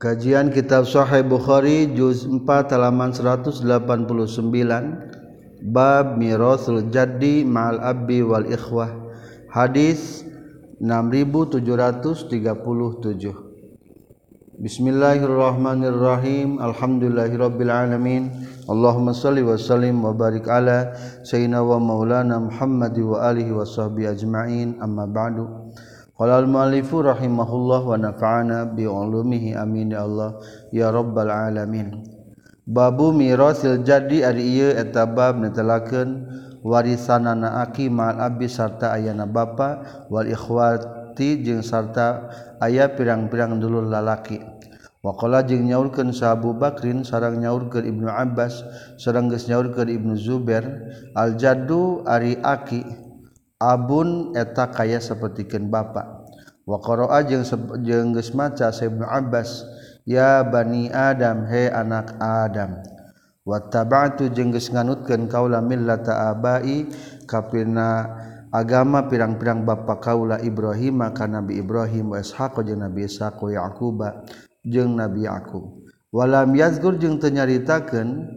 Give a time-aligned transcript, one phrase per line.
[0.00, 3.68] Kajian Kitab Sahih Bukhari juz 4 halaman 189
[5.60, 8.96] bab mirasul jaddi ma'al abbi wal ikhwah.
[9.52, 10.24] Hadis
[10.80, 12.16] 6737
[14.56, 16.64] Bismillahirrahmanirrahim.
[16.64, 18.32] Alhamdulillahirabbil alamin.
[18.72, 20.96] Allahumma shalli wa sallim wa barik ala
[21.28, 24.80] sayyidina wa maulana Muhammad wa alihi wa sahbihi ajma'in.
[24.80, 25.76] Amma ba'du
[26.20, 30.36] Qala al-mu'allifu rahimahullah wa nafa'ana bi ulumihi amin ya Allah
[30.68, 32.04] ya rabbal alamin.
[32.68, 36.28] Babu mirasil jadi ari ieu eta bab netelakeun
[36.60, 39.80] warisanana aki ma'al abi sarta ayana bapa
[40.12, 42.28] wal ikhwati jeung sarta
[42.60, 44.44] aya pirang-pirang dulur lalaki.
[45.00, 48.60] Wa qala jeung nyaurkeun sa Abu Bakrin sareng nyaurkeun Ibnu Abbas
[49.00, 50.68] sareng geus nyaurkeun Ibnu Zubair
[51.16, 53.08] al jaddu ari aki
[53.60, 56.24] Abun eta kaya sepertikan bapak.
[56.64, 57.44] Waqaroa jeung
[57.84, 59.68] jeung geus maca Ibnu Abbas
[60.08, 62.78] ya bani Adam he anak Adam
[63.42, 66.86] wattaba'tu jeung geus nganutkeun kaula millata abai
[67.26, 68.06] kapina
[68.54, 74.22] agama pirang-pirang bapa kaula Ibrahim ka Nabi Ibrahim wa Ishaq jeung Nabi Ishaq Yaquba
[74.62, 75.84] jeung Nabi Yaqub.
[76.14, 78.30] Walam yazkur jeung teu nyaritakeun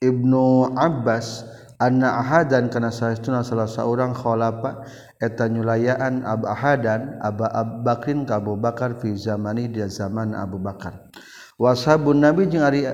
[0.00, 1.44] Ibnu Abbas
[1.78, 4.82] dan karena sayauna salah seorang kholafa
[5.22, 7.86] etanyulayan Abhadan Aba Ab
[8.26, 11.06] ka Abu Bakar fi zamani dia zaman Abu Bakar.
[11.58, 12.86] Washabun Nabi jeung ari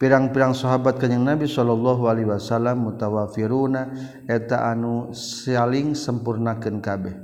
[0.00, 3.92] pirang-pirang sahabat kanjing Nabi sallallahu Alaihi Wasallam mutawafiruna
[4.28, 7.16] eta anu saling sempurnakeun kabeh.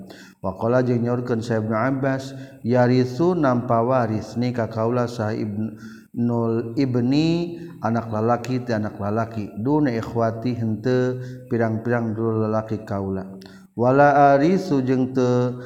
[0.44, 4.36] Wa qala jeung nyorkeun Sa Ibnu Abbas yarithu nampa waris.
[4.36, 11.18] Ni ka kaula Sa Ibnu nul Ibni anak lalaki ti anak lalaki duna ikhwati hente
[11.48, 13.26] pirang-pirang dulu lalaki kaula.
[13.72, 15.56] Wala arisu jeung teu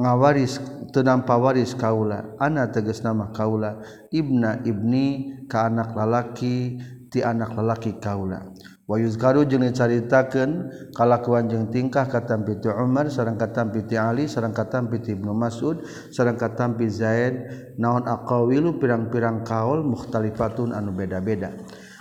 [0.00, 0.56] ngawaris
[0.88, 2.32] teu nampa waris kaula.
[2.40, 3.84] Ana tegas nama kaula.
[4.08, 6.80] Ibna ibni ka anak lalaki
[7.12, 8.48] ti anak lalaki kaula.
[8.90, 10.50] Wayuzkaru jeung dicaritakeun
[10.98, 15.86] kalakuan jeung tingkah katampi piti Umar sareng katampi piti Ali sareng katampi piti Ibnu Mas'ud
[16.10, 17.34] sareng katam piti Zaid
[17.78, 21.54] naon aqawilu pirang-pirang kaul mukhtalifatun anu beda-beda.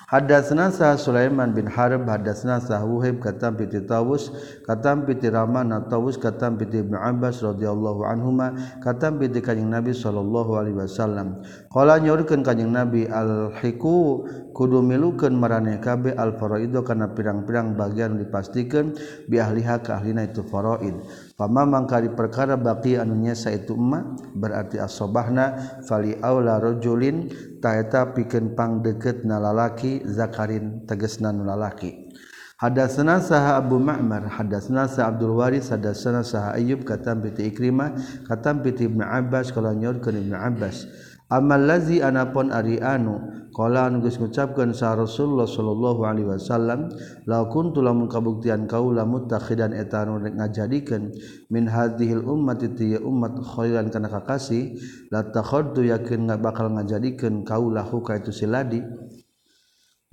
[0.09, 4.33] Hadatsna sah Sulaiman bin Harb hadatsna sah Wuhaib katam piti Tawus
[4.65, 10.57] katam piti Rahman Tawus katam piti Ibnu Abbas radhiyallahu anhuma katam piti Kanjeng Nabi sallallahu
[10.57, 11.45] alaihi wasallam.
[11.69, 14.25] Qala nyorkeun Kanjeng Nabi al hiku
[14.57, 18.97] kudu milukeun maraneh kabeh al faraidu kana pirang-pirang bagian dipastikeun
[19.29, 20.97] bi ahliha ka ahlina itu faraid.
[21.39, 27.31] pamamang kali perkara baki anunya saitu emma berarti asobahna fali aula rojulin
[27.63, 32.11] taeta pikeun pang deket nalalaki zakarin tegesna nu lalaki.
[32.59, 37.95] Hadatsana saha Abu Ma'mar hadatsana sa Abdul Waris hadatsana saha Ayyub katam piti Ikrimah
[38.27, 40.83] katam piti Ibnu Abbas kalau nyorkeun Ibnu Abbas.
[41.31, 46.93] Amal lazi anapon ari anu Kala anu geus ngucapkeun sa Rasulullah sallallahu alaihi wasallam
[47.25, 51.09] la kuntu lamun kabuktian kaula mutakhidan eta anu ngajadikeun
[51.49, 54.77] min hadhil ummati ti ummat khairan kana kakasih
[55.09, 58.85] la takhaddu yakin bakal ngajadikeun kaula huka itu siladi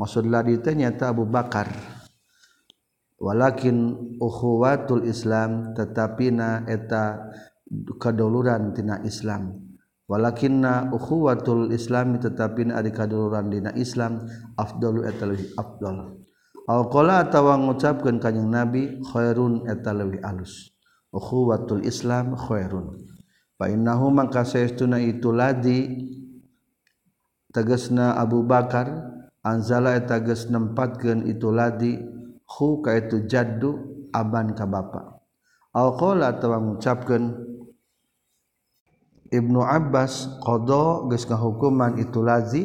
[0.00, 1.68] maksud ladi teh nyata Abu Bakar.
[3.16, 7.32] Walakin ukhuwatul Islam tetapi na eta
[7.96, 9.65] kadoluran tina Islam.
[10.06, 16.26] walakinna ukhuwatul islami tetapi ari kaduluran dina Islam afdalu eta leuwih afdal
[16.66, 20.74] aw qala atawa ngucapkeun kanjing nabi khairun eta leuwih alus.
[21.14, 22.98] Ukhuwatul islam khairun.
[23.56, 25.88] Fa innahu mangka saestuna itu ladi
[27.54, 28.90] tegasna Abu Bakar
[29.40, 31.96] anzala eta geus nempatkeun itu ladi
[32.44, 35.22] khu ka itu jaddu aban ka bapa.
[35.72, 37.24] Aw qala atawa ngucapkeun
[39.32, 42.64] Ibnu Abbas Qdo geska hukuman itu lazi.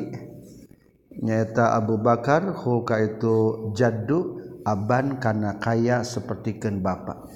[1.21, 7.29] Nyata Abu Bakar huka itu jaddu Aban karena kaya sepertikan Bapak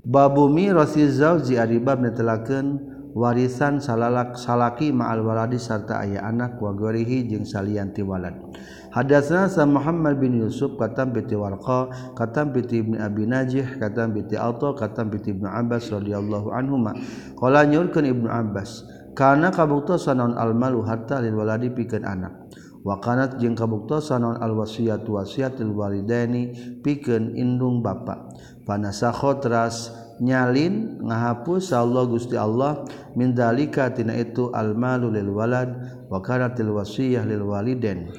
[0.00, 7.26] Babu mirauzi ari bab ditelaken warisan salalak salaki ma'al waladi sarta aya anak wa gorihi
[7.26, 8.36] jeung salianti walad.
[8.90, 14.26] Hadatsna sa Muhammad bin Yusuf katam bi Warqa katam bi Ibnu Abi Najih katam bi
[14.34, 16.98] Atha katam bi Ibnu Abbas radhiyallahu anhuma.
[17.38, 18.82] Qala nyurkeun Ibnu Abbas
[19.14, 22.34] kana kabuktosan naon almalu harta lil waladi pikeun anak?
[22.82, 28.26] Wa kanat jeung kabuktosan naon alwasiat wasiatil walidaini pikeun indung bapa?
[28.66, 32.84] Panasakhotras nyalin ngahapus Allah Gusti Allah
[33.16, 35.72] min dalika tina itu almalu lil walad
[36.12, 38.12] wa kanatil wasiyah lil waliden.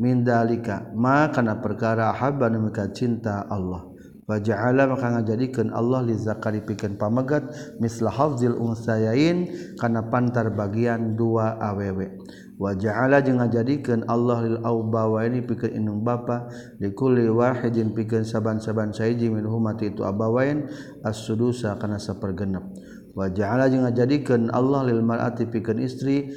[0.00, 3.84] Min dalika ma kana perkara habban mika cinta Allah.
[4.28, 7.48] Wa ja'ala maka ngajadikeun Allah li zakari pikeun pamegat
[7.80, 9.48] misla hafzil unsayain
[9.80, 12.12] kana pantar bagian dua awewe
[12.58, 16.50] waja'ala jeung ngajadikeun Allah lil auba wa ini pikeun indung bapa
[16.82, 20.66] likulli wahidin pikeun saban-saban saiji min humati itu abawain
[21.06, 22.66] as-sudusa kana sapergenep.
[23.14, 26.28] Waja'ala jeung ngajadikeun Allah lil mar'ati pikeun istri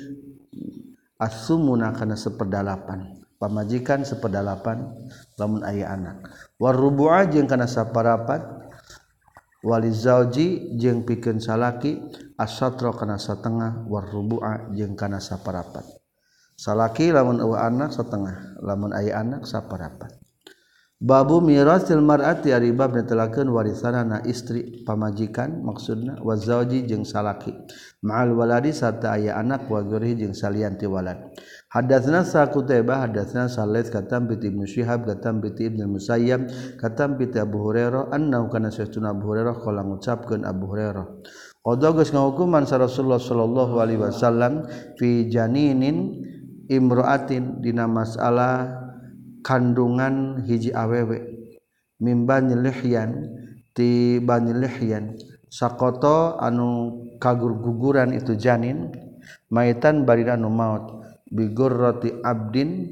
[1.18, 3.17] as-sumuna kana seperdalapan.
[3.41, 4.94] Pamajikan seperdalapan
[5.41, 6.29] lamun aya anak.
[6.62, 8.45] Warubu'a jeung kana saparapat
[9.65, 11.97] wali zauji jeung pikeun salaki
[12.38, 16.00] asatro kana satengah warrubu'a jeung kana saparapat.
[16.62, 20.22] salaki lamun eueuh anak setengah lamun aya anak saparapat.
[21.02, 24.86] Babu mirasil mar'ati ari bab netelakeun warisanana istri.
[24.86, 27.58] Pamajikan maksudna wa zawji jeung salaki.
[28.06, 31.34] Ma'al waladi sarta aya anak wa ghairi jeung salian ti walad.
[31.74, 37.25] Hadatsna sa Qutaibah hadatsna Salih katam bi Ibnu Syihab katam bi Ibnu Musayyab katam bi
[37.34, 41.08] Abu Hurairah annahu kana sayyiduna Abu Hurairah qala ngucapkeun Abu Hurairah.
[41.66, 46.30] Qada geus ngahukuman sa Rasulullah sallallahu alaihi wasallam fi janinin
[46.71, 48.79] imroatin dina masalah
[49.44, 51.19] kandungan hiji awewe.
[52.00, 53.27] Mimba nyelihyan
[53.75, 55.19] ti banyelihyan
[55.51, 58.89] sakoto anu kagur guguran itu janin
[59.51, 61.03] maitan bari anu maut.
[61.31, 62.91] Bigurrati abdin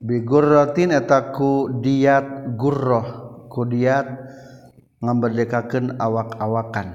[0.00, 3.22] bigurratin eta ku diat gurroh.
[3.52, 4.08] Ku diat
[5.04, 6.88] ngamberdekakeun awak-awakan.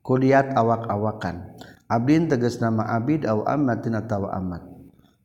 [0.00, 1.60] Kudiat awak-awakan.
[1.90, 4.70] Abdin teges nama Abid aw amatin atawa amat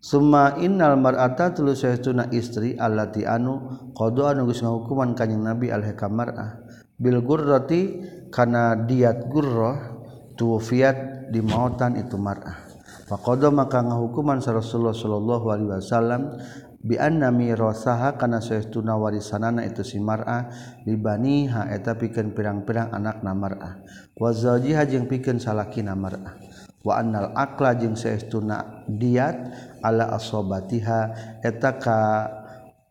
[0.05, 5.81] Summa innal mar'ata tulu sayyiduna istri allati anu qadu anu geus ngahukuman kanjing Nabi al
[6.13, 6.61] mar'ah.
[6.93, 9.97] Bil gurrati kana diat gurrah
[10.37, 12.69] tuwfiat di mautan itu mar'ah.
[13.09, 16.37] Faqada maka ngahukuman Rasulullah sallallahu alaihi wasallam
[16.85, 20.53] bi anna mirasaha kana saestuna warisanana itu si mar'ah
[20.85, 23.81] libaniha eta pikeun pirang-pirang anak na mar'ah.
[24.13, 26.37] Wa zawjiha jeung pikeun salakina mar'ah.
[26.85, 29.35] wa annal akla jeung saestuna diat
[29.81, 30.99] ala asobatiha
[31.41, 31.99] eta ka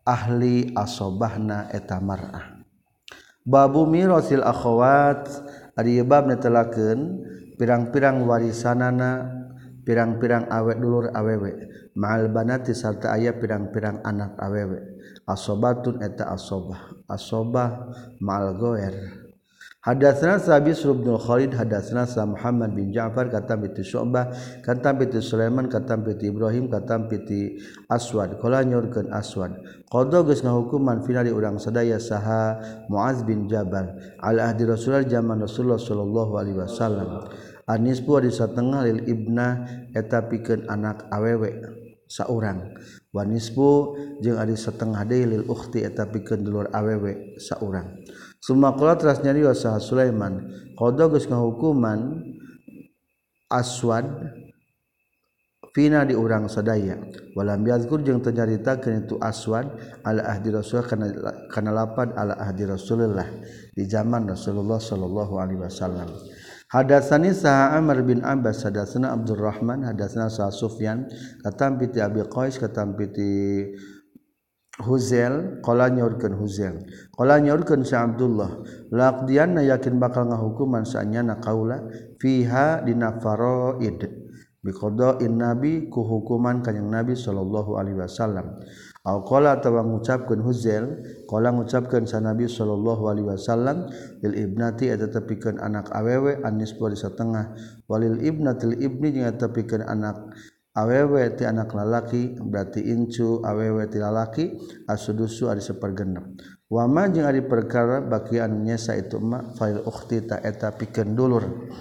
[0.03, 2.59] ahli asobahna eta mar'ah.
[3.47, 5.25] Babu mirasil akhawat
[5.79, 7.23] ari bab netelakeun
[7.55, 9.31] pirang-pirang warisanana
[9.87, 11.71] pirang-pirang awet dulur awewe.
[11.95, 14.99] Ma'al banati sarta aya pirang-pirang anak awewe.
[15.23, 19.24] Asobatun eta asobah asobah ma'al goer.
[19.85, 24.33] Hadatsna Sabis bin Khalid hadatsna Sa Muhammad bin Ja'far kata bi Syu'bah
[24.65, 27.21] kata bi Sulaiman kata bi Ibrahim kata bi
[27.85, 28.41] Aswad.
[28.41, 29.61] Qala nyorkeun Aswad.
[29.85, 32.57] Qada geus ngahukuman finali urang sadaya saha
[32.89, 33.93] Muaz bin Jabal
[34.25, 37.29] al ahdi Rasulullah zaman Rasulullah sallallahu alaihi wasallam.
[37.69, 41.61] Anis puwa di satengah lil ibna eta pikeun anak awewe
[42.09, 42.73] saurang.
[43.13, 43.69] Wanisbu
[44.25, 48.01] jeung ari satengah deui lil ukhti eta pikeun dulur awewe saurang.
[48.45, 50.45] Sumakula teras nyari wasaha Sulaiman.
[50.77, 52.21] Qada geus ngahukuman
[53.49, 54.05] aswad
[55.73, 56.93] fina di urang sadaya.
[57.33, 59.73] Walam yazkur jeung teu nyaritakeun itu aswad
[60.05, 61.09] ala ahdi rasul kana
[61.49, 63.25] kana lapad ala ahdi rasulullah
[63.73, 66.13] di zaman Rasulullah sallallahu alaihi wasallam.
[66.69, 71.09] Hadatsani sa Amr bin Abbas hadatsana Abdurrahman hadatsana sa Sufyan
[71.41, 73.73] katam piti Abi Qais katam piti
[74.75, 78.59] Huzelkola Huzel Huzelkola nyaurkan sa Abdullah
[78.91, 81.87] laqdianna yakin bakal ngahukuman saanya na kaula
[82.19, 84.03] fiha dinafaroid
[84.65, 88.57] biqada'in nabi ku hukuman kanjing nabi sallallahu alaihi wasallam.
[89.05, 90.85] Auqala atawa ngucapkeun Huzail
[91.29, 93.85] qala ngucapkeun sa Nabi sallallahu alaihi wasallam
[94.25, 97.53] lil ibnati eta tepikeun anak awewe anis bari satengah
[97.85, 100.33] walil ibnatil ibni jeung tepikeun anak
[100.75, 106.35] awewe ti anak lalaki berarti incu awewe ti lalaki asudusu ari sepergenep.
[106.67, 111.71] Wama jeung ari perkara baki anu nyesa itu emak fa'il ukhti ta eta pikeun dulur.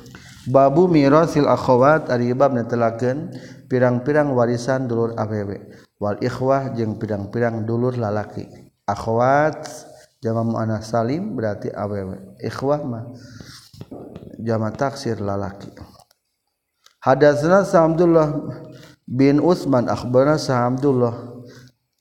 [0.47, 3.35] Babu mirasil akhawat ari bab netelakeun
[3.67, 5.73] pirang-pirang warisan dulur awewe.
[5.99, 8.45] Wal ikhwah jeung pirang-pirang dulur lalaki.
[8.85, 9.65] Akhwat
[10.21, 12.37] jama muannas salim berarti awewe.
[12.45, 13.09] Ikhwah mah
[14.37, 15.73] jama taksir lalaki.
[17.05, 18.29] Hadatsna Abdullah
[19.05, 21.35] bin Utsman akhbarana sa Abdullah.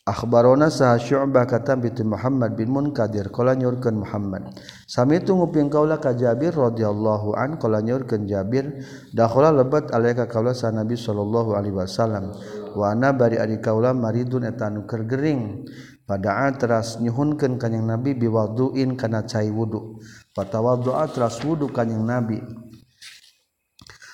[0.03, 4.51] Akhbarona sa Syu'bah kata bi Muhammad bin Munkadir qala nyurkeun Muhammad.
[4.83, 8.83] Sami tu nguping kaula ka Jabir radhiyallahu an qala nyurkeun Jabir
[9.15, 12.35] dakhala lebat alaika kaula sa Nabi sallallahu alaihi wasallam.
[12.75, 15.63] Wa ana bari ari kaula maridun eta nu keur gering.
[16.03, 20.03] Padaan teras nyuhunkeun kanjing Nabi biwaduin kana cai wudu.
[20.35, 22.43] Patawaddu'a teras wudu kanjing Nabi.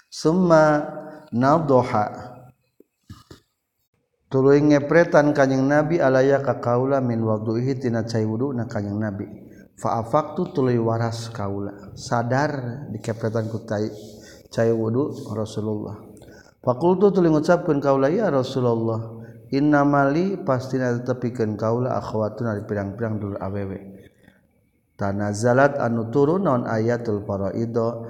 [0.05, 0.85] Summa
[1.33, 2.28] nadhaha
[4.29, 9.25] tuluy ngepretan kanyang nabi alaya ka kaula min wagduihi tina cai wudu na kanyang nabi.
[9.79, 11.91] Faafaktu tuluy waras kaula.
[11.97, 13.89] Sadar dikepretan ku tai
[14.53, 15.97] cai wudu Rasulullah.
[16.61, 19.19] Fakultu tuluy ngucapkeun kaula ya Rasulullah
[19.49, 23.79] inna mali pastina tetepikeun kaula akhwatuna di pirang-pirang dulur awewe
[24.99, 28.03] tanazalat anu turun non ayatul faraido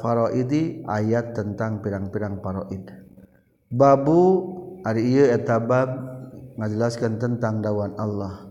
[0.00, 2.88] faraidi ayat tentang pirang-pirang faraid.
[3.68, 4.24] Babu
[4.82, 5.94] Ari ieu eta bab
[6.58, 8.50] ngajelaskeun tentang dawan Allah.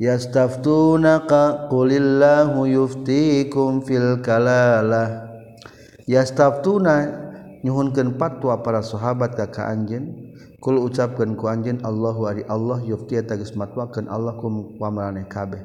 [0.00, 5.28] Yastaftunaka qulillahu yuftikum fil kalalah.
[6.08, 6.94] Yastaftuna
[7.60, 10.32] nyuhunkeun patwa para sahabat ka ka anjeun.
[10.64, 15.60] Kul ucapkeun ku anjeun Allahu ari Allah yufti tagis matwakeun Allah kum pamaraneh kabeh.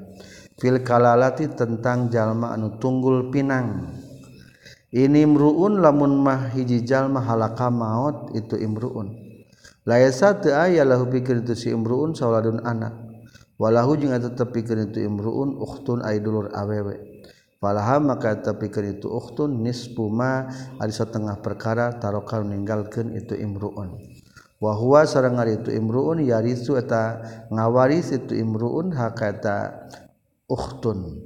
[0.60, 3.96] Fil kalalati tentang jalma anu tunggul pinang.
[4.92, 9.25] Ini imruun lamun mah hiji jalma halaka maut itu imruun.
[9.86, 13.06] laya satu ah, aya lahu pikir itu si imruun sauladun anak
[13.56, 17.24] walahu jeung eta pikeun itu imruun ukhtun ay dulur awewe.
[17.64, 20.46] Falaha maka eta pikeun itu ukhtun nisfu ma
[20.80, 23.96] ari satengah perkara tarokal ninggalkeun itu imruun.
[24.60, 29.88] Wa huwa sareng ari itu imruun yarisu eta ngawaris itu imruun hakata
[30.52, 31.24] ukhtun.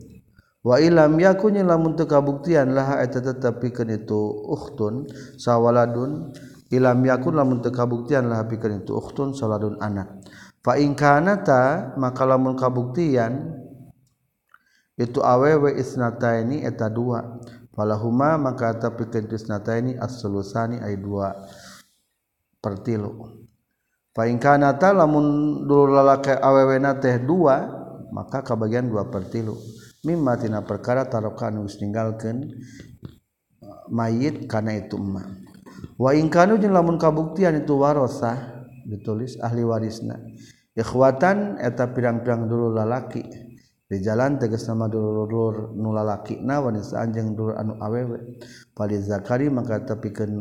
[0.60, 4.22] Wa ilam yakunya lamun teu kabuktian laha eta tetep pikeun itu
[4.54, 6.30] ukhtun sawaladun
[6.70, 10.22] ilam yakun lamun teu kabuktian lah pikeun itu ukhtun saladun anak
[10.62, 13.58] fa in kanata maka lamun kabuktian
[15.00, 17.40] itu awewe isnataini eta dua.
[17.72, 21.32] Falahuma maka tapi pikeun isnataini as-sulusani ay dua
[22.60, 23.40] pertilu
[24.12, 27.72] fa in kanata lamun dulu lalaki awewe na teh dua
[28.12, 29.56] maka kabagian dua per tilu.
[30.04, 32.52] Mimma tina perkara tarokan wis ninggalkeun
[33.88, 35.49] mayit kana itu emak.
[35.98, 40.18] waingkanu jeung lamun kabuktian itu warosah ditulis ahli warisna.
[40.78, 43.26] Ikhwatan eta pirang-pirang dulu lalaki.
[43.90, 48.38] Di jalan tegas nama dulur-dulur nu lalaki na wanita anjing dulur anu awewe.
[48.78, 50.34] Pali zakari maka tepikeun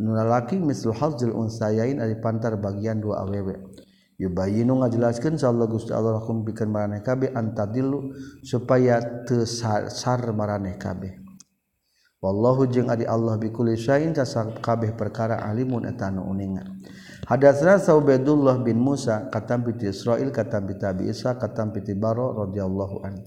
[0.00, 3.52] nu lalaki mislu hazil unsayain ari pantar bagian dua awewe.
[4.16, 8.96] Yubayinu ngajelaskeun sallallahu gusti Allah lakum pikeun maraneh kabeh antadilu supaya
[9.28, 11.19] teu sar maraneh kabeh.
[12.20, 14.12] wallahu jeung ari Allah bikulli syai'in
[14.60, 16.84] kabeh perkara alimun eta uningan
[17.24, 22.96] hadatsna Saubaidullah bin Musa katam bi Israil katam bi Tabi Isa katam bi Baro radhiyallahu
[23.08, 23.24] an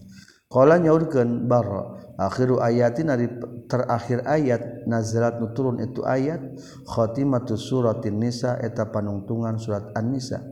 [0.54, 3.26] qala nyaurkeun Baro akhiru ayatin ari
[3.66, 6.42] terakhir ayat nazalat nu turun itu ayat
[6.86, 10.46] khatimatu suratin nisa eta panungtungan surat an-nisa.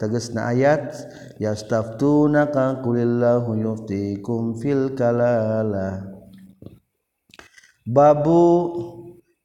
[0.00, 0.96] Tegasna ayat
[1.36, 6.11] yastaftunaka qulillahu yuftikum fil kalalah
[7.86, 8.72] babu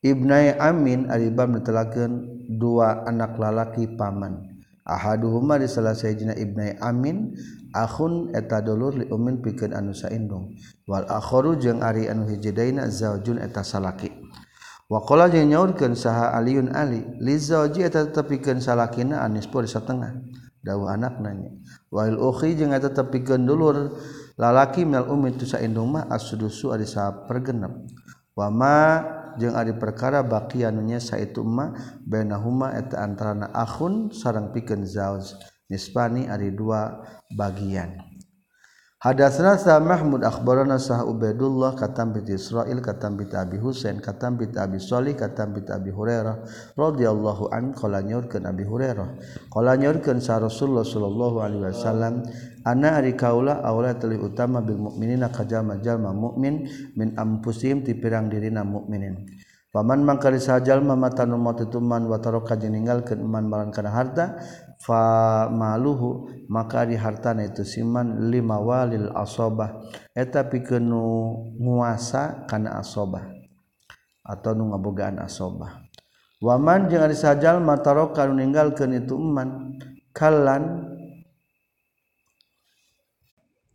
[0.06, 2.12] Ibnai Amin Alibam ditelaken
[2.56, 4.56] dua anak lalaki paman.
[4.88, 7.36] Ahaduhuma di salah sayjina Ibnai Amin
[7.76, 10.56] ahun eta dulur li umin pikeun anu saindung
[10.88, 14.08] wal akharu jeung ari anu hiji daina zaujun eta salaki.
[14.88, 20.24] Waqala jeung nyaurkeun saha Aliun Ali li zauji eta tepikeun salakina anispo pur satengah.
[20.64, 21.52] Dawuh anak nanya.
[21.92, 24.00] Wal ukhi jeung eta tepikeun dulur
[24.40, 27.76] lalaki mel ummi tu saindung mah asudusu ari sa pergenep.
[28.38, 29.02] wama
[29.42, 31.74] jeung ari perkara bakianunya saituma
[32.06, 35.34] bainahuma eta antara akhun sareng pikeun zauj
[35.68, 37.02] nisbani ari dua
[37.34, 38.07] bagian.
[39.08, 44.52] Hadatsna sa Mahmud akhbarana sah Ubaidullah katam bi Israil katam bi Abi Husain katam bi
[44.52, 46.44] Abi Shalih katam bi Abi Hurairah
[46.76, 49.08] radhiyallahu an qala nyorkeun Abi Hurairah.
[49.48, 52.28] Qala nyorkeun sa Rasulullah sallallahu alaihi wasallam
[52.68, 56.68] ana ari kaula aula tali utama bil mukminina kajama jalma mukmin
[57.00, 59.24] min ampusim ti pirang dirina mukminin
[59.72, 64.42] paman mangkali sajal mamatan maut tuman wa taraka jeninggalkeun iman marang kana harta
[64.88, 69.84] famaluhu maka dihartana itu siman lima walil asobah.
[70.16, 71.04] Eta pikeun nu
[71.60, 73.28] nguasa kana asobah
[74.24, 75.84] atau nu ngabogaan asobah.
[76.40, 79.76] Waman jeung ari sajalma taroka nu ninggalkeun itu eman.
[80.16, 80.88] Kalan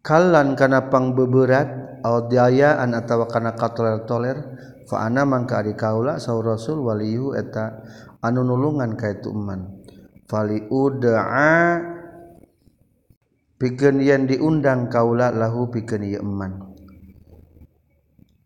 [0.03, 4.43] kalan kana pangbeberat audayaan atawa kana katoler-toler
[4.91, 7.79] fa ana mangka ari kaula saur rasul walihu eta
[8.19, 9.82] anu nulungan ka itu eman.
[10.33, 11.77] fali udaa
[13.61, 16.73] pikeun yen diundang kaula lahu pikeun ieu eman.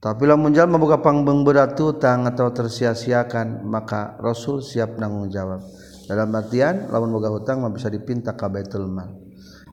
[0.02, 5.62] Tapi lamun jalma boga pangbeurat utang atau tersia-siakan maka Rasul siap nanggung jawab.
[6.10, 9.14] Dalam artian lamun boga hutang mah bisa dipinta ka Baitul Mal.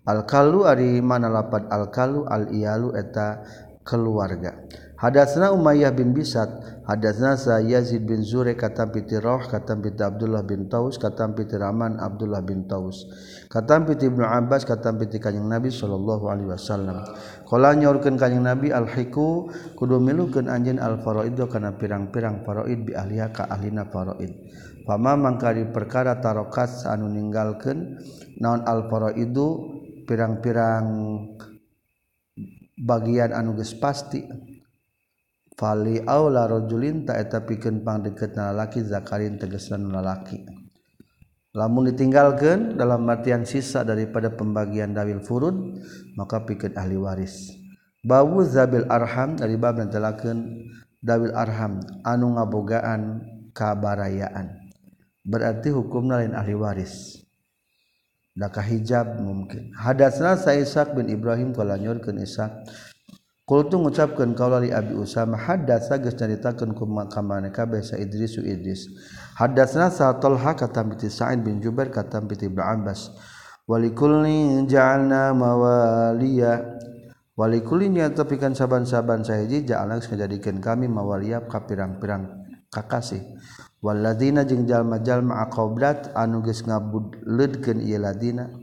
[0.06, 3.42] Al kalu ari mana lapat al kalu al iyalu eta
[3.86, 4.58] keluarga.
[5.04, 6.48] Hadatsna Umayyah bin Bisat,
[6.88, 12.00] hadatsna Yazid bin Zure katam piti Roh katam piti Abdullah bin Taus, katam piti Rahman
[12.00, 13.04] Abdullah bin Taus.
[13.52, 17.04] Katam piti Ibnu Abbas, katam piti Kanjeng Nabi sallallahu alaihi wasallam.
[17.44, 23.52] Qala nyaurkeun Kanjeng Nabi al-hiku kudu milukeun anjeun al-faraid kana pirang-pirang faraid bi ahliha ka
[23.52, 24.32] ahlina faraid.
[24.88, 28.00] Pama mangkari perkara tarokat anu ninggalkeun
[28.40, 29.68] naon al-faraidu
[30.08, 30.88] pirang-pirang
[32.80, 34.53] bagian anu geus pasti
[35.54, 40.42] Fali aula rajulin ta eta pikeun pangdeukeutna lalaki zakarin tegesan lalaki.
[41.54, 45.78] Lamun ditinggalkan dalam artian sisa daripada pembagian dawil furud
[46.18, 47.54] maka pikeun ahli waris.
[48.02, 50.66] Bawu zabil arham dari bab netelakeun
[50.98, 53.22] dawil arham anu ngabogaan
[53.54, 54.58] kabarayaan.
[55.24, 57.22] Berarti hukumna lain ahli waris.
[58.34, 59.70] Dakah hijab mungkin.
[59.78, 62.66] Hadatsna Sa'isaq bin Ibrahim qala nyurkeun Ishaq
[63.44, 68.88] Kultu ngucapkeun kaula li Abi Usama haddatsa geus nyaritakeun ku kamane kabeh sa Idris Idris.
[69.36, 73.12] Haddatsna sa Talha katam bi Sa'id bin Jubair katam bi Ibnu Abbas.
[73.68, 76.80] Walikulni ja'alna mawaliya
[77.34, 82.30] Walikulinya tepikeun saban-saban sahiji ja'alna ngajadikeun kami mawaliya ka pirang-pirang
[82.70, 83.26] kakasih.
[83.82, 88.54] Waladina jeung jalma-jalma aqoblat anu geus ngabudleudkeun ieu ladina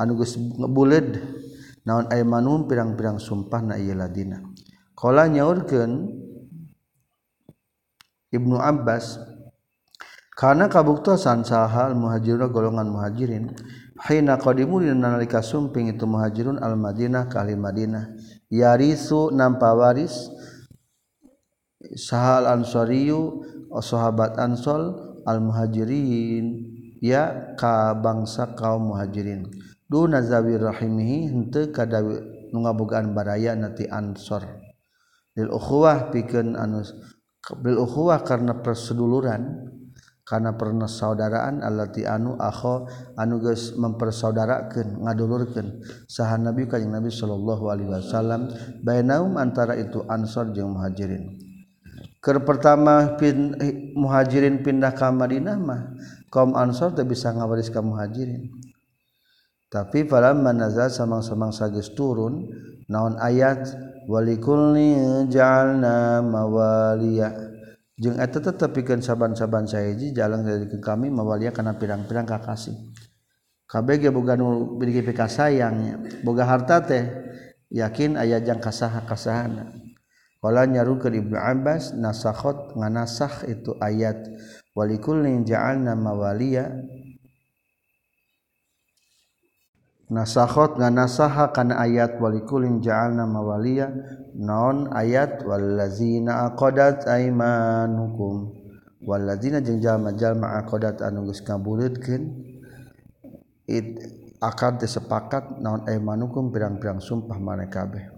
[0.00, 1.20] anu geus ngebuled
[1.86, 4.42] naon aymanum pirang-pirang sumpah na iya ladina.
[4.98, 6.10] Qala nyaurkeun
[8.34, 9.22] Ibnu Abbas
[10.36, 13.56] karena kabuktasan sahal muhajirun golongan muhajirin
[14.04, 18.12] hina qadimu nalika sumping itu muhajirun al Madinah ka ahli Madinah.
[18.52, 20.28] Yarisu nampa waris
[21.96, 23.46] sahal ansariyu
[23.80, 24.92] sahabat ansol
[25.24, 26.66] al muhajirin
[27.00, 29.48] ya ka bangsa kaum muhajirin.
[29.90, 32.18] nazawi rahimihi henteu kadawi
[32.50, 34.42] nu ngabogaan baraya nanti ansor.
[35.36, 36.82] Lil ukhuwah pikeun anu
[37.62, 39.70] bil ukhuwah karena perseduluran
[40.26, 45.86] karena pernah saudaraan allati anu akho anu geus mempersaudarakeun ngadulurkeun.
[46.10, 48.50] Saha nabi kanjing nabi sallallahu alaihi wasallam
[48.82, 51.38] bainaum antara itu ansor jeung muhajirin.
[52.18, 55.94] Keur pertama pin, eh, muhajirin pindah ka Madinah mah
[56.26, 58.50] kaum ansor teu bisa ngawaris ka muhajirin.
[59.66, 62.46] tapi falamma nazal samang-samang sagis turun
[62.86, 63.86] naon ayat?
[64.06, 67.34] Walikulni ja'alna mawaliya.
[67.98, 72.78] Jeung eta tetep pikeun saban-saban sahiji jalan dari kami mawaliya kana pirang-pirang kakasih.
[73.66, 77.02] Kabeh ge boga nu bigi pikasayangnya boga harta teh
[77.74, 79.74] yakin aya jang kasah kasahana
[80.38, 84.22] qala nyarukeun ibnu abbas nasakhot nganasakh itu ayat.
[84.78, 86.70] Walikulni ja'alna mawaliya.
[90.06, 93.90] nasahot nga nasaha kana ayat walikulin ja'alna mawaliya
[94.38, 95.42] naon ayat?
[95.42, 98.54] Wallazina aqadat aymanukum.
[99.06, 102.22] Wallazina jeung jalma-jalma aqadat anu geus ngabuleutkeun
[103.66, 103.98] it
[104.38, 108.10] akad sepakat naon aymanukum pirang-pirang sumpah maneh kabeh.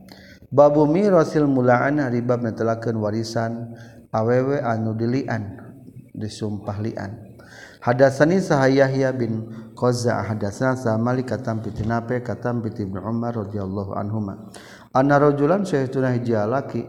[0.48, 3.76] Babu mirasil mulaan ari bab netelakeun warisan
[4.12, 5.60] awewe anu dilian
[6.16, 7.28] disumpah lian.
[7.78, 9.48] Hadasani sahayahya bin
[9.78, 14.50] Qaza hadatsana sa Malik katam piti Nafi katam piti Ibnu Umar radhiyallahu anhuma.
[14.90, 16.82] Anna rajulan saytuna hijjal laki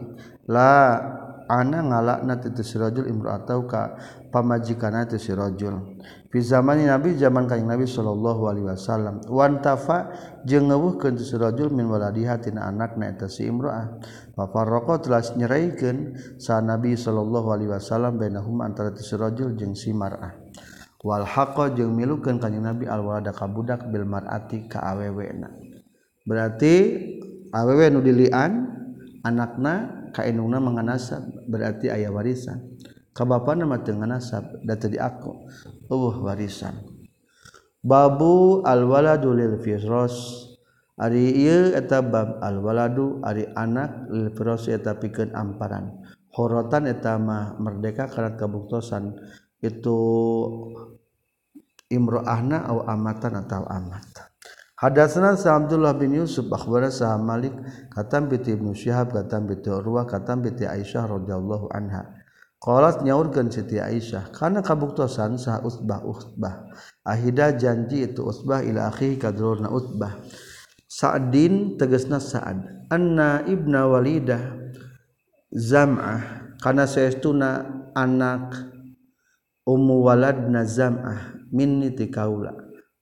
[0.50, 0.98] la
[1.46, 3.94] ana ngalakna itu si rajul imra'atahu ka
[4.34, 6.02] pamajikanna itu si rajul.
[6.34, 10.10] Fi zamani Nabi zaman kanjing Nabi sallallahu alaihi wasallam wan tafa
[10.42, 14.02] jeung ngeuwuhkeun si rajul min waladiha tina anakna eta si imra'ah.
[14.34, 15.98] Fa farraqa telah nyeraikeun
[16.42, 20.34] sa Nabi sallallahu alaihi wasallam bainahum antara si rajul jeung si mar'ah.
[21.00, 25.48] wal haqqa jeung milukeun kanjing Nabi al walada ka budak bil mar'ati ka awewena.
[26.28, 26.74] Berarti
[27.50, 28.68] awewe nu dilian
[29.24, 32.76] anakna ka indungna manganasab berarti aya warisan.
[33.10, 35.32] Ka bapana mah teu nganasab da teu diaku.
[35.90, 36.78] Eueuh warisan.
[37.80, 40.46] Babu al waladu lil firas
[41.00, 46.04] ari ieu eta bab al waladu ari anak lil firas eta pikeun amparan.
[46.30, 49.16] Horotan eta mah merdeka karena kabuktosan.
[49.60, 50.00] Itu
[51.92, 54.30] imro'ahna au amatan atau amat
[54.80, 57.52] Hadatsana sa Abdullah bin Yusuf akhbara sa Malik
[57.92, 62.16] katam bi Ibnu Syihab katam bi Urwah katam bi Aisyah radhiyallahu anha.
[62.56, 66.64] Qalat nyaurkeun Siti Aisyah kana kabuktosan sa Utbah Utbah
[67.04, 70.16] ahida janji itu Utbah ila akhi kadrurna Utbah
[70.88, 74.60] Sa'din tegasna Sa'ad anna ibna Walidah
[75.52, 77.64] Zam'ah kana saestuna
[77.96, 78.69] anak
[79.68, 82.52] Ummu waladna zam'ah minni ti kaula.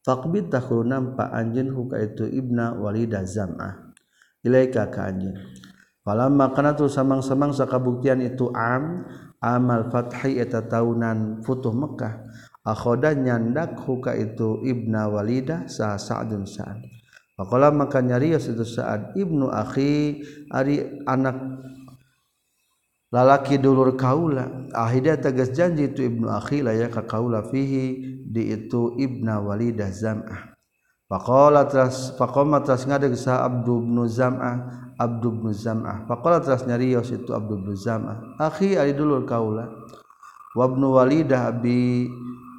[0.03, 3.95] Faqbid takulu nampa anjeun huka itu ibna walida zam'ah.
[4.43, 5.37] Ilaika ka anjeun.
[6.03, 9.05] Falamma kana tu samang-samang sakabuktian itu am
[9.45, 12.25] amal fathi eta taunan futuh Mekah.
[12.65, 16.81] Akhoda nyandak huka itu ibna walida sa sa'dun sa'ad.
[17.39, 21.39] Pakola maka nyarios itu sa'ad ibnu akhi ari anak
[23.09, 28.97] lalaki dulur kaula ahida tegas janji itu ibnu akhila ya ka kaula fihi di itu
[29.01, 30.53] ibna walidah zam'ah.
[31.09, 36.05] Faqala tras faqama tras ngadeg sa abdu ibnu zam'ah abdu ibnu zam'ah.
[36.05, 38.37] Faqala tras nyarios itu abdu ibnu zam'ah.
[38.37, 39.73] Akhi ari dulur kaula.
[40.53, 42.13] Wa ibnu walidah abi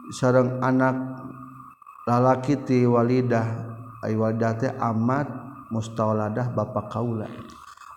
[0.09, 0.97] sareng anak
[2.09, 3.45] lalaki ti walidah
[4.01, 5.29] ay walidah teh amat
[5.69, 7.29] mustauladah bapak kaula.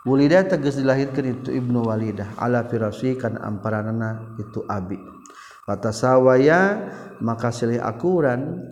[0.02, 2.34] Wulidah tegas dilahirkan itu Ibnu Walidah.
[2.34, 4.98] Ala firasi kan amparanana itu abi.
[5.62, 6.90] Kata sawaya
[7.22, 8.66] maka silih akuran.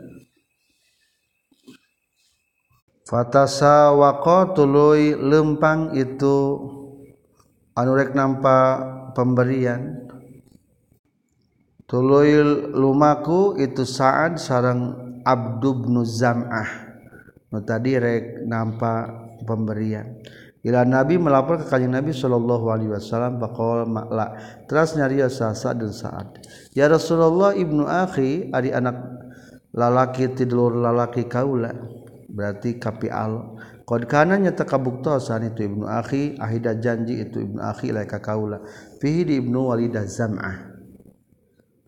[3.07, 6.59] Fatasawako tuluy lempang itu
[7.79, 10.11] anurek nampak pemberian.
[11.87, 12.43] Tuluy
[12.75, 16.91] lumaku itu saat sarang Abdubnu Zam'ah.
[17.51, 19.11] Direk nampak
[19.43, 20.23] pemberian
[20.61, 24.37] Ila Nabi melapor ke kanjeng Nabi sallallahu alaihi wasallam faqala ma'la.
[24.69, 26.37] Terus nyaria sasa dan saat.
[26.77, 29.01] Ya Rasulullah ibnu akhi ari anak
[29.73, 31.73] lalaki tidur lalaki kaula.
[32.29, 33.57] Berarti kapial.
[33.89, 38.61] Qad kana nyata kabuktosan itu ibnu akhi ahida janji itu ibnu akhi laika kaula.
[39.01, 40.57] Fihi di ibnu walidah zam'ah.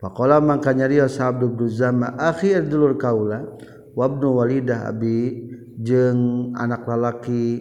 [0.00, 3.44] Faqala mangka nyaria sahabat ibnu zam'ah akhi dulur kaula
[3.92, 5.36] Wabnu wali walidah abi
[5.76, 7.60] jeng anak lalaki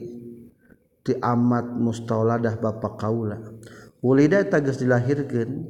[1.01, 3.37] ti amat mustaladah Bapak Kaula.
[4.01, 5.65] Walidah tagas dilahirkan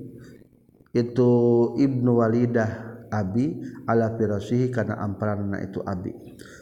[0.95, 1.31] itu
[1.75, 6.15] Ibnu Walidah Abi ala firasihi karena amparan itu Abi.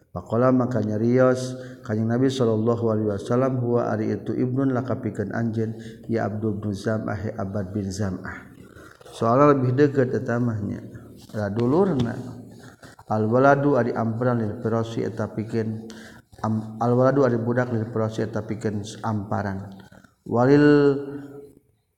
[0.09, 1.53] Pakola makanya Rios
[1.85, 5.77] kanyang Nabi Shallallahu Alaihi Wasallam huwa ari itu ibnun lakapikan anjen
[6.09, 8.49] ya Abdul bin Zam'ah ya Abad bin Zam'ah.
[9.13, 10.81] Soalnya lebih dekat tetamahnya
[11.29, 12.17] radulurna
[13.05, 15.85] alwaladu ari amperan lil perosi eta pikeun
[16.79, 19.69] alwaladu ari budak lil furasi eta pikeun amparan
[20.23, 20.95] walil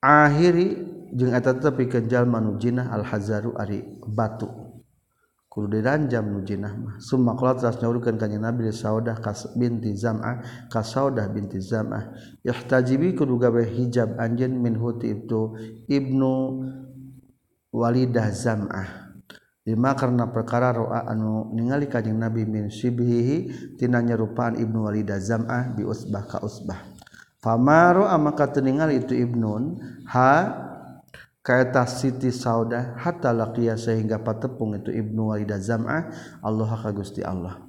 [0.02, 0.82] akhiri
[1.14, 4.48] jeung eta teh pikeun jalma nu jinah al hazaru ari batu.
[5.52, 6.96] Kudu diranjam nu jinah mah.
[7.04, 10.40] Summa qala tras nyaurkeun ka nabi saudah kas binti zam'ah
[10.72, 12.16] ka saudah binti zam'ah.
[12.48, 15.60] Ihtajibi kudu gawe hijab anjeun min huti itu
[15.92, 16.64] ibnu
[17.76, 19.11] walidah zam'ah.
[19.62, 23.38] lima karena perkara roa anu ningali kajeng Nabi min syibhihi
[23.78, 26.82] tina nyerupaan Ibnu Walida zam'ah bi usbah ka usbah.
[27.42, 29.78] Fama roa maka teningali itu Ibnun
[30.10, 30.34] ha
[31.46, 36.10] kaeta Siti Saudah hatta laqiya sehingga patepung itu Ibnu Walida zam'ah
[36.42, 37.62] Allah ka Gusti Allah.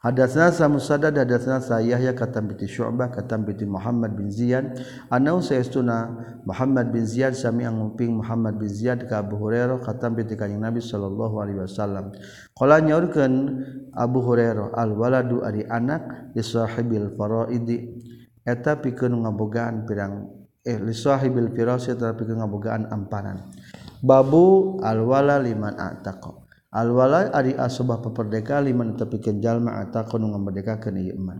[0.00, 4.80] Hadatsna sa Musaddad hadatsna sa Yahya katam bi Syu'bah katam bi Muhammad bin Ziyad.
[5.12, 6.08] Anau saestuna
[6.48, 10.80] Muhammad bin Ziyad sami anguping Muhammad bin Ziyad ka Abu Hurairah katam bi Kanjeng Nabi
[10.80, 12.16] sallallahu alaihi wasallam.
[12.56, 13.60] Qala nyaurkeun
[13.92, 17.92] Abu Hurairah al waladu ari anak li sahibil faraidi.
[18.40, 20.32] Eta pikeun ngabogaan pirang
[20.64, 23.52] eh li sahibil firasi eta pikeun ngabogaan amparan
[24.00, 26.39] babu al wala liman ataqa.
[26.70, 31.38] alwala ari asubah peperdeka liman tepikeun jalma ataqun nu ngamerdekakeun ieu iman.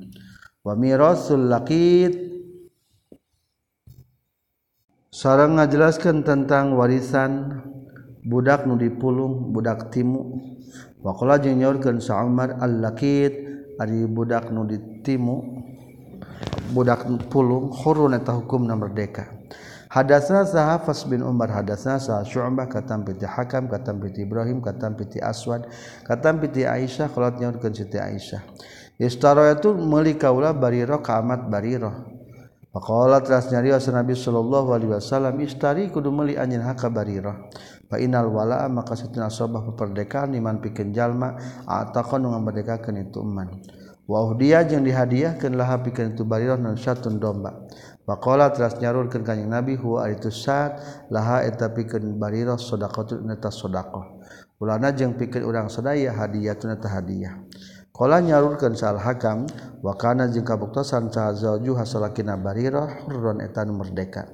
[0.66, 2.28] Wa mirasul laqit.
[5.10, 7.62] Sareng ngajelaskeun tentang warisan
[8.22, 10.38] budak nu dipulung budak timu.
[11.00, 13.32] Waqala jeung nyaurkeun sa Umar al-laqit
[13.80, 15.64] ari budak nu ditimu
[16.76, 19.39] budak pulung hurun eta hukumna merdeka
[19.90, 24.94] Hadasna sah Hafs bin Umar hadasna sah Syu'bah katam piti Hakam katam piti Ibrahim katam
[24.94, 25.66] piti Aswad
[26.06, 28.38] katam piti Aisyah qalat nyaurkeun Siti Aisyah.
[29.02, 32.06] Istara itu meuli kaula bariro ka amat bariro.
[32.70, 37.50] Faqala teras nyarios Nabi sallallahu alaihi wasallam istari kudu meuli anjeun haka bariro.
[37.90, 41.34] Fa inal wala maka satuna sobah peperdekaan iman pikeun jalma
[41.66, 43.58] ataqon ngamerdekakeun itu iman.
[44.06, 47.66] Wa dia jeung dihadiahkeun laha itu bariro nan satun domba
[48.10, 50.82] Pakola teras nyarurkeun kanyang Nabi huwa itu saat
[51.14, 54.18] laha eta pikeun bariro sedekah neta sedekah.
[54.58, 57.38] Ulana jeung pikir urang sadaya hadiah tu neta hadiah.
[57.94, 59.46] Kola nyarurkeun sal hakam
[59.86, 64.26] wakana jeung kabuktosan sa zauju hasalakina bariro hurron eta merdeka.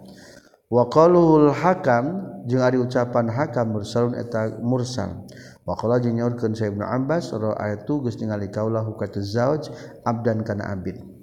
[0.73, 5.29] Wa qalul hakam jeung ari ucapan hakam mursalun eta mursal.
[5.69, 7.53] Wa qala jeung nyaurkeun Sa Ibnu Abbas ra
[7.85, 9.69] geus ningali kaulah hukatuz zauj
[10.09, 11.16] abdan kana abid.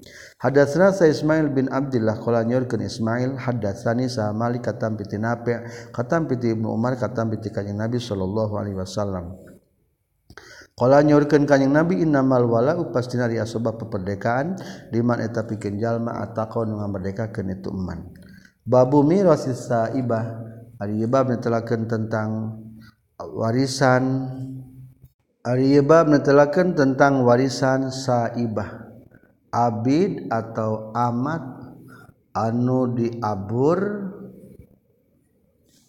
[0.44, 6.28] Hadatsna sa Ismail bin Abdullah qala nyorkeun Ismail hadatsani sa Malik katam piti Nafi' katam
[6.28, 9.40] piti Ibnu Umar katam piti kanjeng Nabi sallallahu alaihi wasallam.
[10.76, 14.60] Qala nyorkeun kanjeng Nabi innamal wala upastina di asbab peperdekaan
[14.92, 18.12] liman eta pikeun jalma ataqon ngamerdekakeun itu iman
[18.68, 20.44] Babu mirasis saibah
[20.76, 22.60] ari bab netelakeun tentang
[23.16, 24.28] warisan
[25.48, 28.83] ari bab netelakeun tentang warisan saibah.
[29.54, 31.46] Abid atau amat
[32.34, 34.10] anu diabur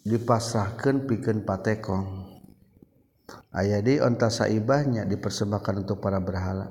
[0.05, 2.29] dipasrahkan piken patekong.
[3.49, 6.69] Aya di onta saibahnya dipersembahkan untuk para berhala.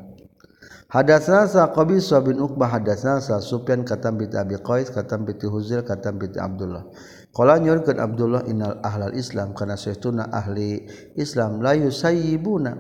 [0.94, 6.22] Hadatsna Saqabi bin Uqbah hadatsna Sa Sufyan katam bi Abi Qais katam bi Huzail katam
[6.22, 6.86] bi Abdullah.
[7.34, 10.86] Qala nyurkeun Abdullah innal ahlal Islam kana saytuna ahli
[11.18, 12.78] Islam la yusayibuna.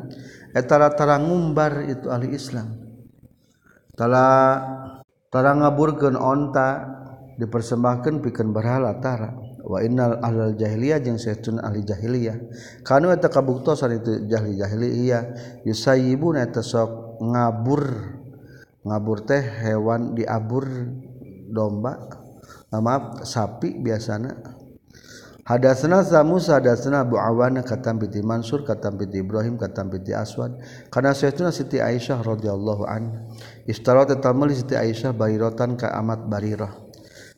[0.54, 2.83] Eta rata ngumbar itu ahli Islam.
[3.94, 6.68] tara ngaburkeun onta
[7.38, 9.34] dipersembahkan pikeun berhala tara.
[9.64, 12.36] Wa innal ahlal jahiliyah jeung saytun ahli jahiliyah.
[12.84, 15.22] Kanu eta kabuktosan itu jahili jahiliyah
[15.64, 17.82] yusayyibuna eta sok ngabur.
[18.84, 20.68] Ngabur teh hewan diabur
[21.48, 21.96] domba.
[22.68, 24.60] Nah, maaf sapi biasana.
[25.44, 30.56] Hadasna Samus hadasna Abu Awana katam piti Mansur katam piti Ibrahim katam piti Aswad.
[30.88, 33.28] Kana saytuna Siti Aisyah radhiyallahu anha.
[33.68, 36.72] istara tatamel Siti Aisyah barirotan ka amat barirah.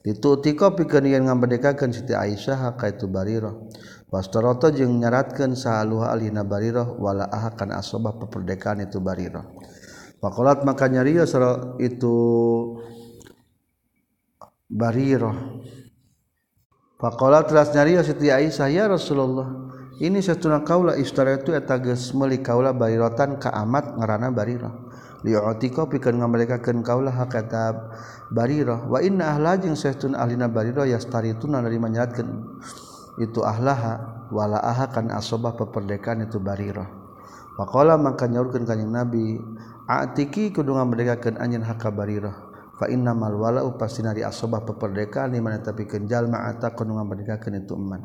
[0.07, 3.59] Ditutika pikeun yen ngambedekakeun Siti Aisyah ka itu barirah.
[4.07, 9.43] Wastarata jeung nyaratkeun sahaluha alina barirah wala ahakan asobah peperdekaan itu barirah.
[10.23, 11.35] Pakolat maka nyarios
[11.83, 12.15] itu
[14.71, 15.35] barirah.
[16.97, 19.69] Pakola teras nyari Siti Aisyah ya Rasulullah.
[20.01, 24.73] Ini satuna kaula istara itu eta geus meuli kaula barirotan ka amat ngaranna Barirah.
[25.21, 27.93] Li'atika pikeun ngamalekakeun kaula hakata
[28.33, 32.33] Barirah wa inna ahla jeung satun ahlina Barirah yastarituna dari manyaratkeun
[33.21, 36.89] itu ahlaha wala aha kan asobah peperdekaan itu Barirah.
[37.61, 39.37] Pakola maka nyaurkeun kanjing Nabi,
[39.85, 42.46] "Atiki kudu ngamalekakeun anjeun hakka Barirah."
[42.77, 47.73] fa innamal walau pastina di asobah peperdekaan di mana tapi kenjal ma'ata kunu ngamerdekakeun itu
[47.73, 48.03] eman.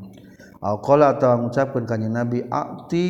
[0.61, 3.07] Au qala atawa ngucapkeun ka nabi ati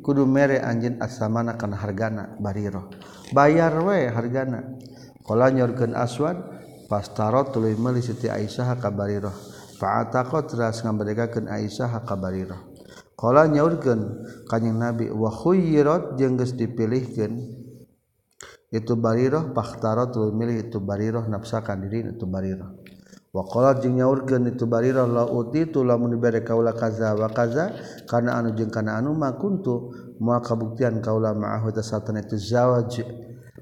[0.00, 2.88] kudu mere anjeun asamana kana hargana bariro.
[3.34, 4.78] Bayar we hargana.
[5.26, 6.38] Qala nyorkeun aswad
[6.86, 9.34] fastarot tuluy meuli siti aisyah ka bariro.
[9.74, 12.72] Fa ataqat ras ngamerdekakeun aisyah ka bariro.
[13.18, 14.00] Qala nyaurkeun
[14.46, 17.63] kanjing nabi wa khuyyirat jeung geus dipilihkeun
[18.74, 22.74] itu bariroh pakhtarot tuluy milih itu bariroh nafsakan diri itu bariroh
[23.30, 27.70] waqalat jeung nyaurkeun itu bariroh la utitu lamun dibere kaula kaza wa kaza
[28.10, 33.02] kana anu jeung kana anu makuntu moal kabuktian kaula ma'ahu tasatan itu zawaj.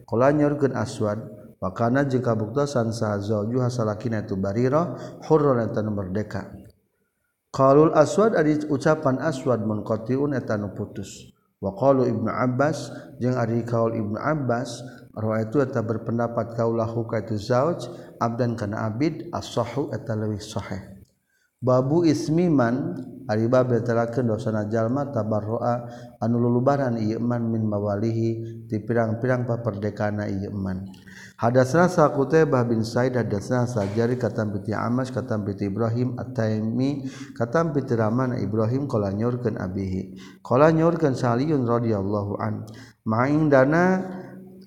[0.04, 1.24] Qala nyaurkeun aswad
[1.56, 4.92] wa kana jeung kabuktasan saha zawju hasalakina itu bariroh
[5.24, 6.52] hurran eta merdeka.
[7.48, 11.32] Qalul aswad ari ucapan aswad munqatiun eta nu putus.
[11.62, 17.20] Wa qalu ibnu abbas jeung ari kaul ibnu abbas Rawa itu eta berpendapat kaulahu ka
[17.20, 17.84] itu zauj
[18.16, 20.92] abdan kana abid as-sahu eta leuwih sahih.
[21.62, 22.98] Babu ismiman
[23.30, 25.86] ari bab datelakeun dosana jalma tabarroa
[26.18, 30.90] anu lulubaran ieu man min mawalihi ti pirang-pirang paperdekana ieu man.
[31.38, 37.06] Hadatsna sa Qutaibah bin Said hadatsna sa Jari katam piti Amas katam piti Ibrahim At-Taimi
[37.38, 40.18] katam piti Rahman Ibrahim qala nyurkeun abihi.
[40.42, 42.66] Qala nyurkeun Saliun radhiyallahu an.
[43.06, 43.84] Ma'indana dana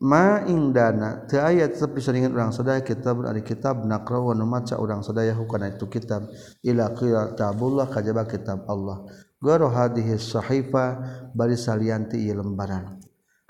[0.03, 4.99] ma indana teu aya tetep disaringan urang sadaya kitab ari kitab nakra wa maca urang
[4.99, 6.27] sadaya hukana itu kitab.
[6.65, 9.08] Ila kitabullah kajaba kitab Allah.
[9.39, 10.99] Garo hadhihi sahifa
[11.31, 12.99] bari salian ti lembaran.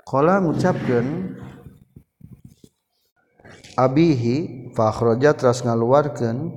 [0.06, 1.34] Qala ngucapkeun
[3.74, 6.52] abihi fa akhraja tras ngaluarkeun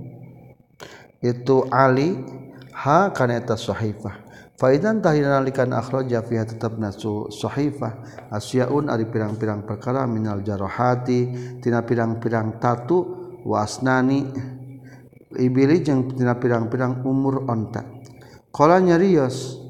[1.19, 2.15] itu ali
[2.71, 4.28] ha kana eta sahifah
[4.59, 8.27] Faidan tahinalikan akhraja fiha tetap nasu sahifah.
[8.27, 11.31] Asyaun ari pirang-pirang perkara minal jarohati
[11.63, 13.07] tina pirang-pirang tatu
[13.47, 14.27] wasnani
[15.39, 17.87] ibili jeung tina pirang-pirang umur onta.
[18.51, 19.63] Qala nyarios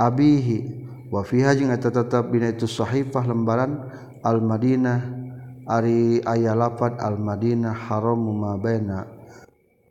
[0.00, 0.80] abihi
[1.12, 3.84] wa fiha jeung eta tetep dina itu sahifah lembaran
[4.24, 5.12] al madinah
[5.68, 9.04] ari aya lafad al madinah haram ma baina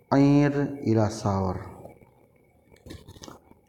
[0.10, 1.71] air ila sawar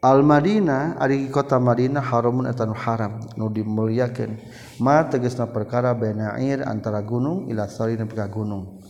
[0.03, 3.23] Al-madinah ari kota Madinah haramun etan haram.
[3.39, 4.35] Nu dimuliakeun.
[4.83, 8.83] Ma tegasna perkara benair antara gunung ila sari nepi ka gunung.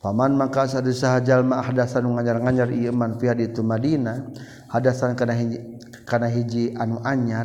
[0.00, 4.32] Paman maka sadu sahajal ma ahdasan ngajar-ngajar ieu man fi di Madinah
[4.72, 5.60] hadasan kana hiji
[6.08, 7.44] kana hiji anu anyar.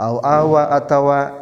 [0.00, 1.36] Au awa atawa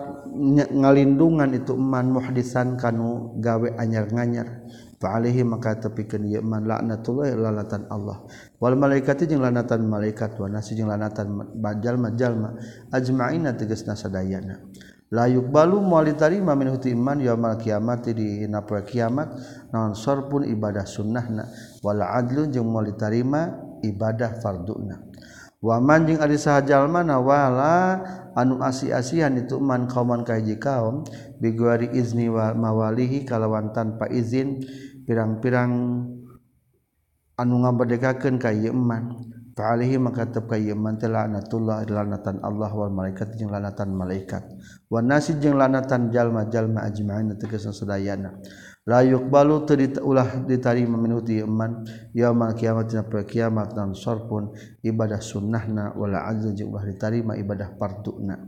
[0.74, 4.66] ngalindungan itu man muhdisan kanu gawe anyar-nganyar.
[4.98, 8.26] Fa'alihi maka tepikan Yeman laknatullah lalatan Allah.
[8.58, 12.58] Wal malaikati jeung lanatan malaikat wa nasi jeung lanatan jalma-jalma
[12.90, 14.58] ajma'ina tegas sadayana
[15.08, 19.40] la yuqbalu moal tarima min huti iman yaumil kiamat di napra kiamat
[19.72, 21.48] naon sorpun ibadah sunnahna.
[21.80, 25.00] Wal adlu jeung moal tarima ibadah farduna.
[25.58, 27.98] Wa man jeung ari jalmana wala
[28.38, 31.02] anu asi-asihan itu man kauman kahiji kaum
[31.42, 34.62] biguari izni wa mawalihi kalawan tanpa izin
[35.08, 35.72] pirang-pirang
[37.40, 39.16] anu ngabadekakeun ka ieu iman
[39.56, 43.96] fa alaihi maka tetep ka ieu iman teh laknatullah lanatan Allah wal malaikat jeung lanatan
[43.96, 44.44] malaikat.
[44.92, 48.36] Wa nasi jeung lanatan jalma-jalma ajmain tegasna sadayana
[48.88, 51.84] la yuqbalu teu ulah ditarima minhu ti iman
[52.16, 54.48] yaumul kiamat dina poe kiamat dan sarpun
[54.80, 58.47] ibadah sunnahna wala azza jeung ulah ditarima ibadah farduna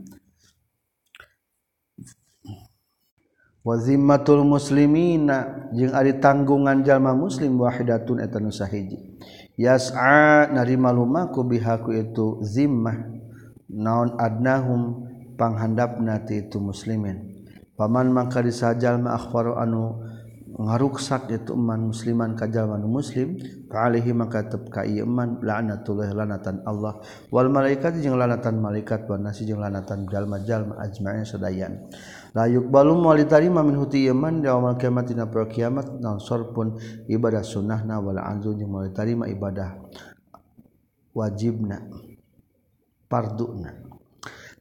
[3.61, 8.97] wazimatul muslimina jeung ari tanggungan jalma muslim wahidatun eta nu sahiji.
[9.59, 12.97] Yas'a narima lumaku bihaku itu zimmah
[13.69, 15.05] naon adnahum
[15.37, 17.45] panghandapna ti itu muslimin.
[17.77, 20.01] Paman mangka disajalma akhbaru anu
[20.51, 23.39] ngaruksak itu man musliman ka jalma nu muslim
[23.71, 26.97] ka alihi maka tep ka ieu man la'natullah lanatan Allah.
[27.29, 31.85] Wal malaikat jeung lanatan malaikat wan nasi jeung lanatan jalma-jalma ajma'in sadayan
[32.31, 36.79] layuk balum walitarima min huti iman da awal kiamat dina per kiamat nansor pun
[37.11, 39.75] ibadah sunnahna wala anzu jeung walitarima ibadah
[41.11, 41.91] wajibna
[43.11, 43.91] parduna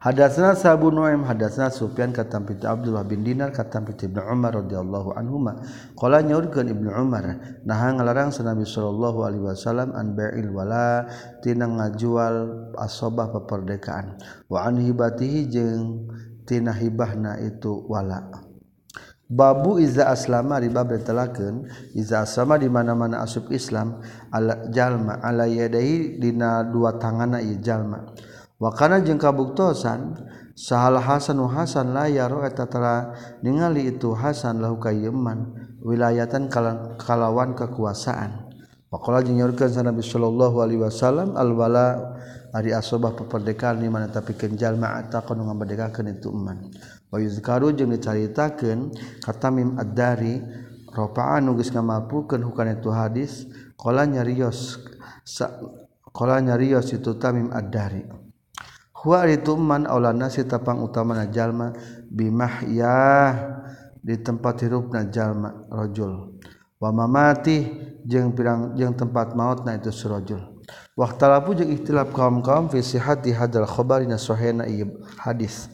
[0.01, 5.13] Hadatsana Sabu Nuaim hadatsana Sufyan katam piti Abdullah bin Dinar katam piti Ibnu Umar radhiyallahu
[5.13, 5.61] anhuma.
[5.93, 7.37] Qala nyaurkeun Ibnu Umar
[7.69, 11.05] nah ngalarang Nabi sallallahu alaihi wasallam an bai'il wala
[11.45, 14.17] tina ngajual asobah peperdekaan
[14.49, 16.09] wa an hibatihi jeung
[16.51, 18.27] tina hibahna itu wala.
[19.31, 24.03] Babu iza aslama riba betelakeun iza aslama di mana-mana asup Islam
[24.35, 28.11] ala jalma ala yadai dina dua tanganna ieu jalma.
[28.59, 30.19] Wa kana jeung kabuktosan
[30.59, 36.51] sahal Hasan wa Hasan la yaro eta tara ningali itu Hasan lahu kayeman wilayatan
[36.99, 38.51] kalawan kekuasaan.
[38.91, 42.19] Pakola jeung nyaurkeun sa Nabi sallallahu alaihi wasallam al wala
[42.51, 46.67] Ari asobah peperdekaan di mana tapi kenjal ma'ata kono ngaberdekakeun itu iman.
[47.07, 48.91] Wa yuzkaru jeung dicaritakeun
[49.23, 50.43] katamim ad-dari
[50.91, 53.47] rafa'an geus ngamalpulkeun hukana itu hadis
[53.79, 54.83] qala nyarios
[56.11, 58.03] qala nyarios itu tamim ad-dari.
[59.01, 61.73] Huwa itu man aulana si tapang utamana jalma
[62.11, 63.33] bimahyah
[64.01, 66.41] di tempat hirupna jalma rajul
[66.81, 67.65] wa mamati
[68.05, 70.50] jeung pirang jeung tempat mautna itu surajul
[71.01, 74.69] Waktalapu jeung ikhtilaf kaum-kaum fi sihhati hadal khabari nasahena
[75.17, 75.73] hadis.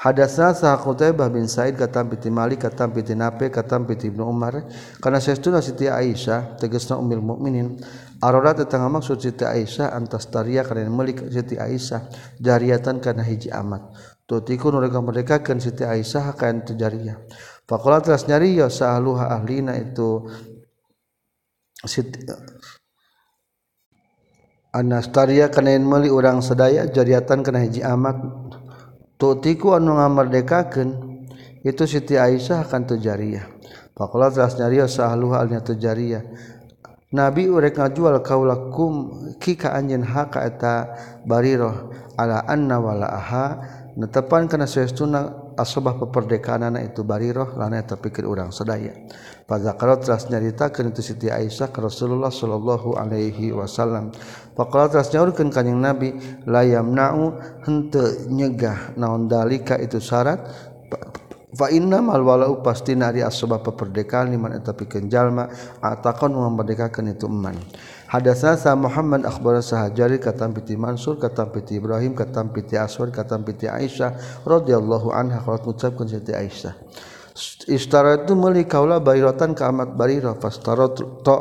[0.00, 4.64] Hadasna sah Qutaibah bin Said katam piti Malik katam piti Nafi katam piti Ibnu Umar.
[4.96, 7.78] Kana saestuna Siti Aisyah tegasna ummul mukminin
[8.24, 12.08] arorat tetangga maksud Siti Aisyah antas taria kana Malik Siti Aisyah
[12.40, 13.92] jariatan kana hiji amat.
[14.24, 17.20] Tutiku mereka kan Siti Aisyah kana tejariah
[17.68, 20.26] pakola teras nyari ya sahluha ahlina itu
[21.84, 22.26] Siti
[24.72, 28.24] Anastaria kanain meli urang sedaya jariatan kana hiji amat
[29.20, 30.88] tutiku anu ngamerdekakeun
[31.60, 32.96] itu Siti Aisyah akan teu
[33.92, 35.76] faqala telah nyarios sahluha alnya teu
[37.12, 40.74] Nabi urek ngajual kaulakum kika anjeun haka eta
[41.28, 43.46] bariroh ala anna wala aha.
[43.92, 48.92] Netepan kana saestuna asobah peperdekaan itu bariroh lana eta pikir urang sadaya
[49.52, 54.08] fadzakara teras nyaritakeun itu Siti Aisyah ka Rasulullah sallallahu alaihi wasallam.
[54.56, 56.16] Faqala teras nyaurkeun kanjing Nabi
[56.48, 57.36] la yamna'u
[57.68, 60.40] henteu nyegah naon dalika itu syarat?
[61.52, 65.52] Fa inna mal walau pasti nari asubah peperdekaan liman eta pikeun jalma
[65.84, 67.60] atakon memerdekakeun itu eman.
[68.12, 73.40] Hadasna sa Muhammad akhbar sahajari katam piti Mansur katam piti Ibrahim katam piti Aswad katam
[73.40, 76.76] piti Aisyah radhiyallahu anha qalat ngucapkeun Siti Aisyah.
[77.72, 81.36] Istara itu meli kaula barirotan ke amat bariro fastaro to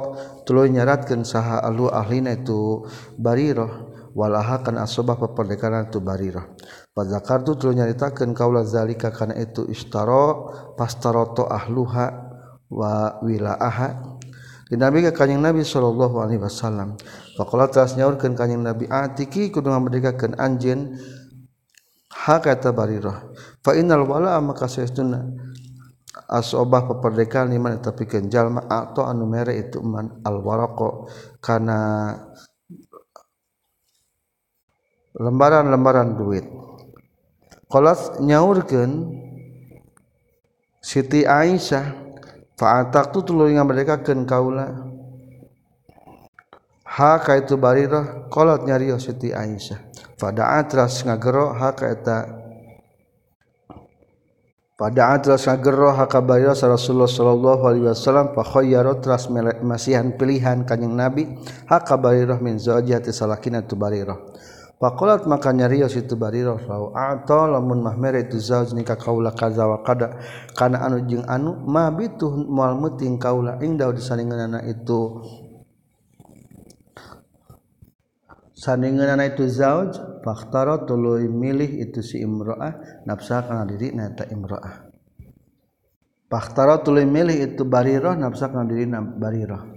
[0.47, 2.88] tuluy nyaratkeun saha alu ahlina itu
[3.19, 6.55] bariro walaha kan asobah peperdekaran itu bariro
[6.95, 10.47] Fadzakartu tuluy nyaritakeun kaula zalika kana itu istaro
[10.79, 12.31] pastaroto ahluha
[12.71, 14.11] wa wilaaha
[14.79, 16.95] Nabi ke kanjing Nabi sallallahu alaihi wasallam.
[17.36, 20.95] Faqala tas nyaurkeun kanjing Nabi atiki kudu ngamerdekakeun anjeun
[22.12, 25.25] hak eta bariro fa innal wala maka saestuna
[26.27, 31.07] asobah peperdekaan iman tapi kenjalma atau anu mere itu man alwarako
[31.39, 32.11] karena
[35.15, 36.47] lembaran-lembaran duit.
[37.72, 39.19] Kolas nyaurkan
[40.82, 42.11] Siti Aisyah
[42.62, 44.70] Fa'atak tu tulu yang mereka ken kaula.
[46.86, 49.82] Ha kaitu barirah kolot nyariyo Siti Aisyah.
[50.22, 52.38] Fada'at ras ngagero ha kaita
[54.78, 59.26] Pada'at ras ngagero ha kabarirah Rasulullah sallallahu alaihi wasallam fa khayyarat ras
[59.66, 61.24] masihan pilihan kanyang Nabi
[61.66, 64.18] ha kabarirah min zawjati salakina tu barirah.
[64.82, 69.69] Pakolat maka nyarios itu barirah lau atau lamun mah mere itu zauj nikah kaula kaza
[69.69, 70.17] wa kada.
[70.57, 75.21] Kana anu jeung anu ma bituh moal muting kaula ing daud disaningeunana itu.
[78.57, 84.89] Sandingan itu zauj fakhtaro tuluy milih itu si imro'ah nafsa kana diri nata imro'ah.
[86.25, 89.70] Fakhtaro tuluy milih itu barirah nafsa kana diri barirah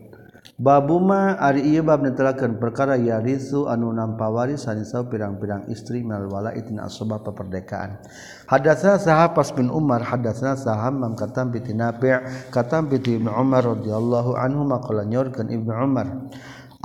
[0.54, 6.86] babuma ari bab netelakeun perkara yarisu anu nampa waris sanisau pirang-pirang istri minal walaid na
[6.86, 7.98] asbab peperdekaan
[8.46, 14.62] hadatsana sahapas bin umar hadatsana saham mam katam bi nafi' katam bi umar radhiyallahu anhu
[14.62, 16.30] maqala nyorkeun ibnu umar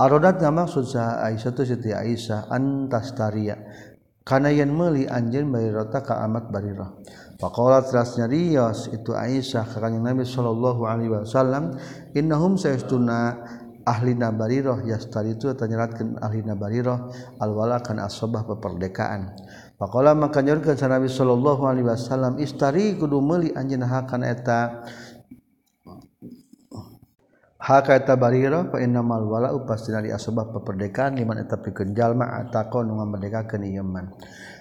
[0.00, 3.60] Arodat maksud sah Aisyah tu Siti Aisyah antastaria
[4.24, 6.96] kana yen meuli anjeun barirota ka amat barirah.
[7.36, 11.76] Faqalat rasnya riyas itu Aisyah ka Nabi sallallahu alaihi wasallam
[12.16, 13.44] innahum sayastuna
[13.86, 19.32] ahli nabariroh yastari itu tanyaratkan ahli nabariroh alwala kan asobah peperdekaan.
[19.80, 24.84] Pakola maka nyurkan Nabi sallallahu Alaihi Wasallam istari kudu meuli anjeun hakana eta
[27.60, 32.92] haka eta bariroh fa innamal wala pastina li asbab peperdekaan liman eta pikeun jalma ataqon
[32.92, 34.12] ngamerdekakeun ieu man.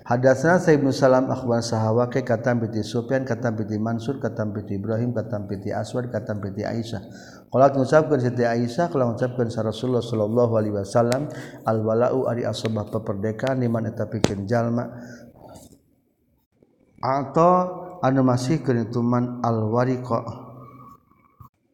[0.09, 5.13] Hadatsana sa ibnu salam akhbar sahawake katam bi sufyan katam bi mansur katam bi ibrahim
[5.13, 7.05] katam bi aswad katam bi aisyah.
[7.53, 11.29] Qala ngucapkeun siti aisyah qala ngucapkeun sa rasulullah sallallahu alaihi wasallam
[11.69, 14.89] al wala'u ari asbab peperdekaan liman eta pikeun jalma.
[16.99, 20.49] Atau anu masih keun man al wariqa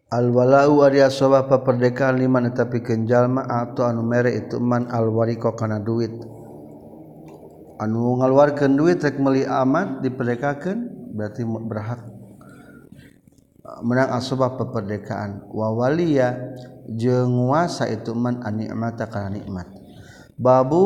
[0.06, 6.14] Alwalau soba peperdekaan lima tapi kenjalma atau anu mere itu man alwariko karena duit
[7.80, 10.78] anu ngaluarkan duit rek meli amat diperdekakan
[11.16, 12.02] berarti berhak.
[13.82, 15.50] Menang asbab peperdekaan.
[15.50, 16.38] Wawaliya
[16.86, 19.66] jeung nguasa itu man anikmata kana nikmat.
[20.38, 20.86] Babu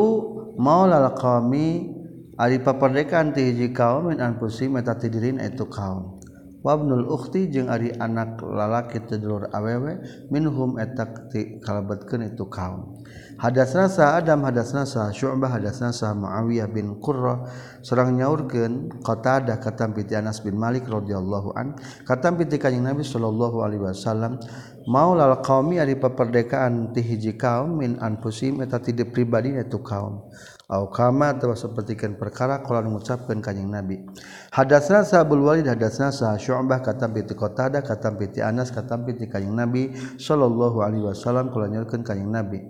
[0.55, 1.91] maulal qami
[2.39, 6.18] ari peperdekaan ti hiji kaum min anfusihim eta tidirin itu kaum.
[6.59, 12.99] wabnul ukti jeung ari anak lalaki tidur awewe minhum etak ti kalabatkeun itu kaum.
[13.39, 17.47] Hadasna sa adam hadasna sa syu'bah hadasna sa muawiyah bin qurra
[17.79, 23.63] sareng nyaurkeun qatadah katam piti Anas bin Malik radhiyallahu an katam piti kanjing Nabi sallallahu
[23.63, 24.43] alaihi wasallam
[24.91, 30.27] maulal qaumi ari paperdekaan ti hiji kaum min anfusim eta ti pribadi itu kaum.
[30.69, 34.05] kama sepertikan perkara ko mengucapkan kanyeng nabi.
[34.53, 39.57] Hadasna sabul Walid hadasna sah syu'bah kata piti qatada kata piti Anas kata piti kanyeng
[39.57, 39.89] nabi
[40.21, 42.61] sallallahu alaihi wasallam kula nyorkeun kanyeng nabi.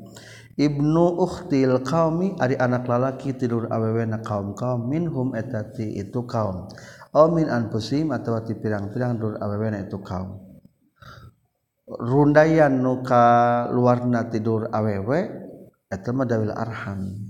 [0.56, 6.72] Ibnu ukhtil qaumi ari anak lalaki tidur awewe na kaum-kaum minhum etati itu kaum.
[7.16, 10.40] Aw min anfusihim atawa ti pirang-pirang tidur awewe na itu kaum.
[11.88, 15.20] Rundayan nu ka luarna tidur awewe
[15.92, 17.29] eta mah dawil arham.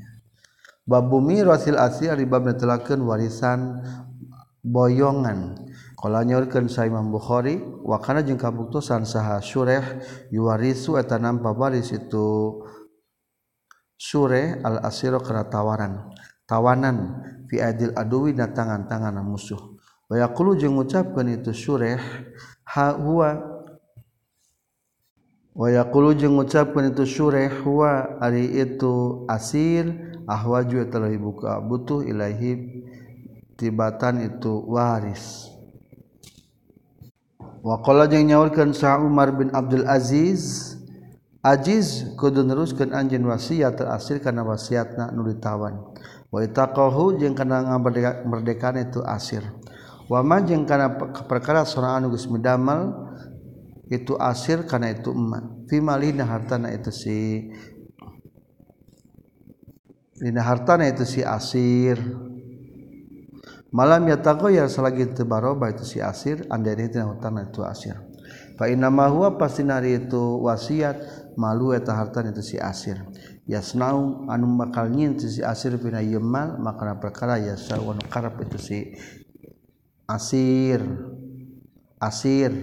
[0.89, 3.85] babumi rasil asli ribab netelakeun warisan
[4.65, 5.69] boyongan.
[5.99, 9.83] Qala nyorkeun sa Imam Bukhari wa kana kabuktusan kabuktosan saha sureh
[10.33, 12.57] yuwarisu eta nampa waris itu.
[13.99, 16.09] Sureh al asiro kana tawaran
[16.47, 17.19] tawanan
[17.51, 19.59] fi adil aduwi na tangan-tangan musuh.
[20.07, 21.99] Wa jeng jeung ngucapkeun itu sureh
[22.63, 23.48] ha huwa
[25.59, 29.91] wayakulu jeung ngucapkan itu syureh huwa ari itu asir
[30.23, 32.79] ahwaju terlebih buka butuh ilahi
[33.59, 35.51] tibatan itu waris.
[37.59, 40.79] Waqala jeung nyaurkeun sa Umar bin Abdul Aziz
[41.43, 45.75] ajiz kudu neruskeun anjeun wasiat terasir kana wasiatna nu ditawan.
[46.31, 49.43] Wa itaqahu jeung kana ngamerdekaan itu asir.
[50.07, 50.95] Wa ma jeung kana
[51.27, 53.08] perkara suraan geus midamel
[53.89, 55.65] itu asir kana itu emak.
[55.65, 57.49] Fi malina hartana itu si.
[60.13, 61.97] Dina hartana itu si asir.
[63.69, 67.97] Malam ya tagoyar selagi itu baroba itu si asir andai itu hutang itu asir.
[68.57, 73.01] Fa inna ma huwa nari itu wasiat malu eta hartana itu si asir.
[73.49, 78.77] Yasnau anu bakal nyin si asir pina yemal maka perkara yasa wa karep itu si
[80.05, 80.81] asir.
[81.99, 82.53] Asir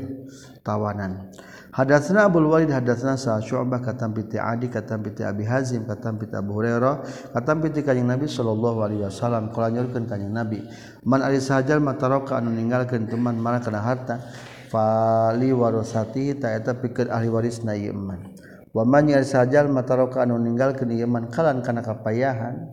[0.67, 1.31] tawanan.
[1.77, 6.33] Hadatsna Abdul Walid hadatsna sa Syu'bah katam piti Adi katam piti Abi Hazim katam piti
[6.33, 7.05] Abu Hurairah
[7.37, 10.65] katam piti kanjing Nabi sallallahu alaihi wasallam kala nyorkeun kanjing Nabi.
[11.05, 14.25] Man ari sahajal mataraka anu ninggalkeun teman mana kana harta
[14.73, 18.25] fali warasati ta eta pikeun ahli warisna ieu iman.
[18.73, 22.73] Wa man ari sahajal mataraka anu ninggalkeun ieu iman kalan kana kapayahan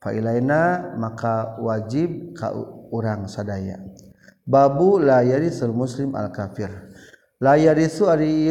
[0.00, 2.56] fa ilaina maka wajib ka
[2.88, 3.84] urang sadaya.
[4.48, 6.93] Babu la yarisul muslim al kafir.
[7.44, 8.48] layar isu Ari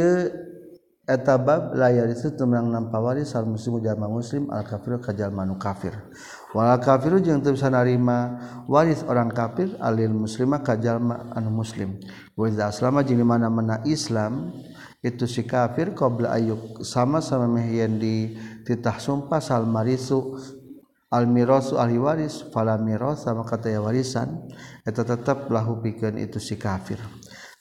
[1.03, 5.97] etabab layar isu temang nampawari sal muslim ujama muslim al kafir kajal manu kafir.
[6.53, 8.37] Wal kafiru jeung teu bisa narima
[8.69, 11.01] waris orang kafir alil muslimah kajal
[11.33, 11.97] anu muslim.
[12.37, 14.53] Wa iza aslama jeung mana-mana Islam
[15.01, 20.39] itu si kafir qabla ayyuk sama sama mehyen di titah sumpah sal marisu
[21.11, 24.47] al mirasu ahli waris fala miras sama kata ya warisan
[24.87, 27.01] eta tetap lahu pikeun itu si kafir.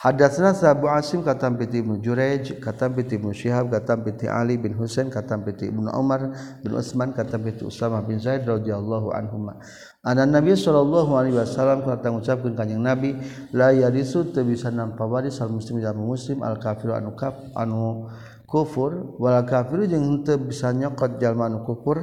[0.03, 4.75] Hadatsna Abu Asim katam piti Ibnu Jurayj katam piti Ibnu Syihab katam piti Ali bin
[4.75, 9.63] Husain katam piti Ibnu Umar bin Utsman katam piti Usamah bin Zaid radhiyallahu anhuma.
[10.03, 13.15] Ana Nabi sallallahu alaihi wasallam kata ngucapkeun kanjing Nabi
[13.55, 18.11] la yarisu teu bisa nampa waris al muslim jalma muslim al kafiru anu kaf anu
[18.51, 22.03] kufur wal kafiru jeung teu bisa nyokot jalma anu kufur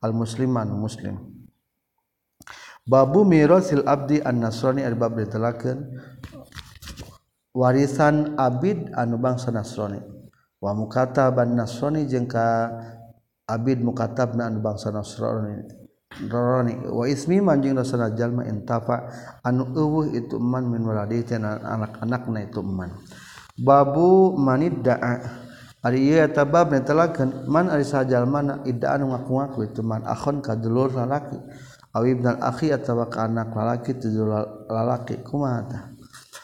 [0.00, 1.20] al musliman muslim.
[2.82, 5.92] Babu mirasil abdi an-nasrani al bab ditelakeun
[7.52, 10.00] warisan Abid anu bangsa Nasrani.
[10.58, 12.72] Wa mukata ban Nasrani jeung ka
[13.48, 15.80] Abid mukatabna anu bangsa Nasrani.
[16.12, 19.08] Roroni wa ismi manjing rasana jalma intafa
[19.40, 22.92] anu eueuh itu man min waladitina anak-anakna itu man
[23.56, 25.24] babu manid da'a
[25.80, 30.52] ari ieu eta bab netelakeun man ari sajalmana idda anu ngaku-ngaku itu man akhon ka
[30.52, 31.40] dulur lalaki.
[31.92, 34.12] Awi ibnal akhi atawa ka anak lalaki tu
[34.68, 35.91] lalaki kumaha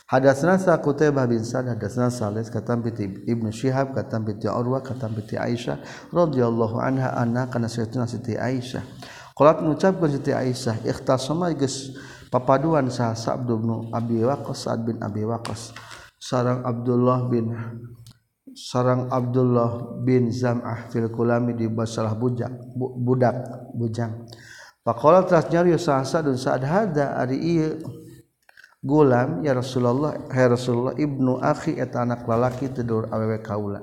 [0.09, 2.89] Hadasna sa Qutaibah bin Sa'ad hadasna Salis katam bi
[3.29, 8.81] Ibnu Syihab katam bi Urwah katam bi Aisyah radhiyallahu anha anna kana sayyidina Siti Aisyah.
[9.37, 11.93] Qalat ngucapkeun Siti Aisyah ikhtasama geus
[12.33, 15.77] papaduan sa Sa'd bin Abi Waqqas Sa'd bin Abi Waqqas
[16.17, 17.53] sareng Abdullah bin
[18.57, 22.49] sareng Abdullah bin Zam'ah fil kulami di basalah bujak
[22.81, 23.37] budak
[23.77, 24.25] bujang.
[24.89, 27.77] Faqala tasnyari sa Sa'd hada ari ieu
[28.79, 33.83] gulam ya Rasulullah hai Rasulullah Ibnu Akhi eta anak lalaki tidur awewe kaula.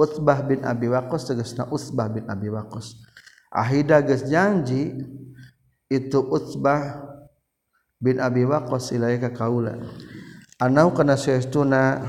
[0.00, 2.96] Utsbah bin Abi Waqqas tegasna Utsbah bin Abi Waqqas.
[3.52, 4.96] Ahida geus janji
[5.92, 7.04] itu Utsbah
[8.00, 9.76] bin Abi Waqqas ilaika kaula.
[10.56, 12.00] Anau kana saestuna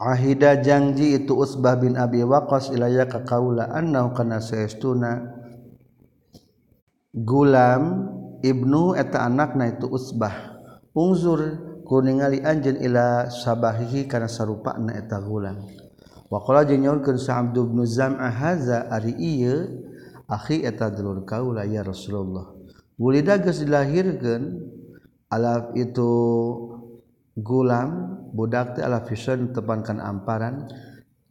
[0.00, 3.68] ahida janji itu Utsbah bin Abi Waqqas ilaika kaula.
[3.68, 5.28] Anau kana saestuna
[7.12, 10.58] gulam Ibnu eta anak na itu Utsbah
[10.94, 11.40] ungzur
[11.88, 15.64] kuningali anjeun ila sabahihi kana sarupa na eta gulang.
[16.28, 19.88] Waqala jeung nyaurkeun sa Abdu bin Zam'ah haza ari ieu?
[20.28, 22.52] Akhi eta dulur kaula ya Rasulullah.
[23.00, 24.60] Wulida geus dilahirkeun
[25.32, 26.12] alaf itu
[27.32, 30.68] gulam budak teh ala fisun tepankan amparan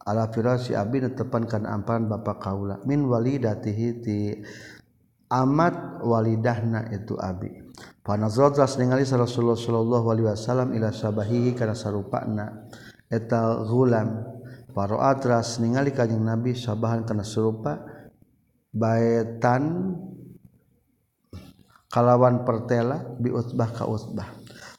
[0.02, 2.82] ala firasi abi tepankan amparan bapak kaula.
[2.82, 4.18] Min walidatihi ti
[5.28, 7.68] amat walidahna itu abi.
[8.02, 12.66] Panazotras ningali Rasulullah sallallahu alaihi wasallam ila sabahihi kana sarupana
[13.08, 14.24] eta gulam
[14.72, 17.84] paroatras ningali kanjing nabi sabahan kana serupa
[18.72, 19.92] baetan
[21.92, 24.28] kalawan pertela bi utbah ka utbah.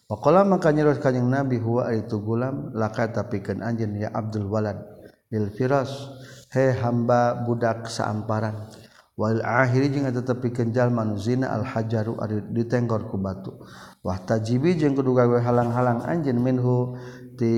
[0.10, 4.82] Wakola maka nyerot kanyang Nabi huwa itu gulam laka tapikeun anjeun ya Abdul Walad
[5.30, 6.10] lil firas.
[6.50, 8.74] He hamba budak saamparan
[9.20, 13.52] wal akhiri jeung eta tepikeun jalma nu zina al hajaru ari ditenggor ku batu.
[14.00, 16.96] Wah tajibi jeung kudu gawe halang-halang anjeun minhu
[17.36, 17.52] ti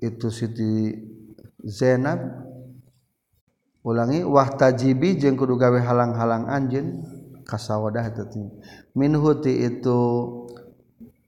[0.00, 0.96] itu siti
[1.60, 2.48] Zainab.
[3.84, 7.04] Ulangi wah tajibi jeung kudu gawe halang-halang anjeun
[7.44, 8.24] kasawadah eta
[8.96, 10.00] minhu ti itu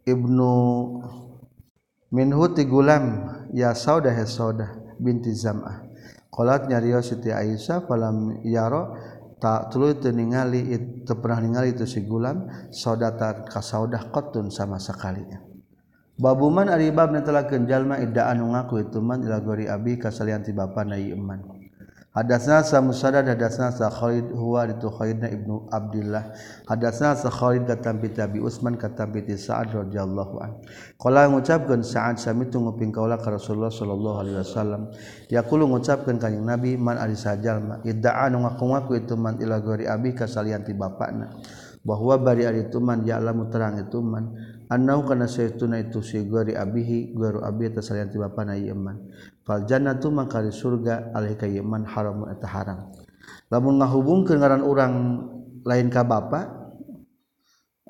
[0.09, 0.55] ibnu
[2.09, 5.85] minhu ti gulam ya saudah saudah binti zam'ah.
[6.33, 8.97] Qalat nyarios siti aisyah falam yaro
[9.41, 10.69] tak tuluy itu ningali
[11.09, 15.41] teu pernah ningali itu si gulam saudata ka saudah qatun sama sakalinya
[16.21, 20.53] babuman ari bab netelakeun jalma idda anu ngaku itu man ila gori abi kasalian ti
[20.53, 21.60] bapa na iman
[22.11, 26.35] Hadatsna sa Musaddad hadatsna sa Khalid huwa itu Khalidna Ibnu Abdullah.
[26.67, 30.59] hadatsna sa Khalid katam bi Abi Utsman katam bi Sa'ad radhiyallahu an.
[30.99, 34.91] Qala ngucapkeun Sa'ad sami tu nguping kaula ka Rasulullah sallallahu alaihi wasallam.
[35.31, 40.11] Yaqulu ngucapkeun ka Nabi man ari sajalma idda'a nu ngaku-ngaku itu man ila gori abi
[40.11, 41.31] ka salian ti bapana.
[41.87, 44.35] Bahwa bari ari itu man ya'lamu terang itu man
[44.71, 49.11] annahu kana saytuna itu si gari abihi guru abi tasalian ti bapana iman
[49.43, 52.79] fal jannatu maka di surga alai ka haram haramun eta haram.
[53.51, 54.95] Lamun ngahubungkeun ngaran urang
[55.67, 56.71] lain ka bapa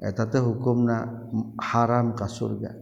[0.01, 1.28] eta teh hukumna
[1.61, 2.72] haram ka surga.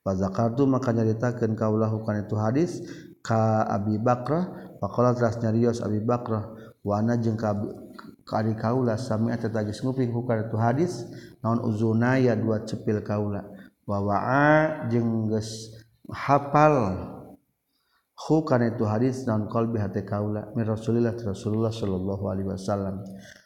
[0.00, 2.80] Fa zakartu maka nyaritakeun kaulahu kana itu hadis
[3.24, 6.52] ka Abi Bakrah faqala teras nyarios Abi Bakrah
[6.84, 7.52] wa ana jeung ka
[8.56, 10.92] kaula sami eta tagis nguping hukana itu hadis
[11.44, 13.44] naon uzunaya dua cepil kaula?
[13.84, 15.76] Wawa'a jeung geus
[16.08, 17.12] hafal.
[18.16, 20.48] Hu itu hadis naon qalbi hati kaula?
[20.56, 23.04] Min Rasulillah Rasulullah sallallahu alaihi wasallam.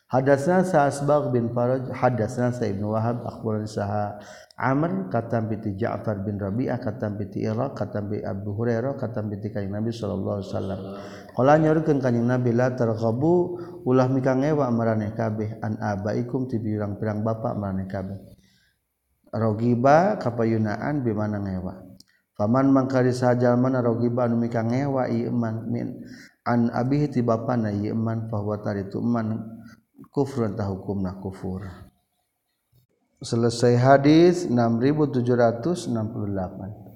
[0.08, 4.16] Hadatsna Sa'asbagh bin Faraj hadatsna Sa Ibnu Wahab akhbarana Saha.
[4.58, 9.54] Amr katam piti Ja'far bin Rabi'ah katam piti Ira katam piti Abu Hurairah katam piti
[9.54, 10.80] kanjeng Nabi sallallahu alaihi wasallam.
[11.30, 13.54] Qala nyorkeun kanjing Nabi la targhabu
[13.86, 18.18] ulah mikang ewa maraneh kabeh an abaikum ti pirang-pirang bapak maraneh kabeh.
[19.30, 21.78] Rogiba kapayunaan bimana ngewa.
[22.34, 26.02] Paman mangkari sajal mana rogiba anu mika ngewa iman min
[26.42, 29.38] an abihi ti bapana iman bahwa tari tu man
[30.10, 31.87] kufrun tahukumna kufur.
[33.22, 36.86] Selesai hadis 6768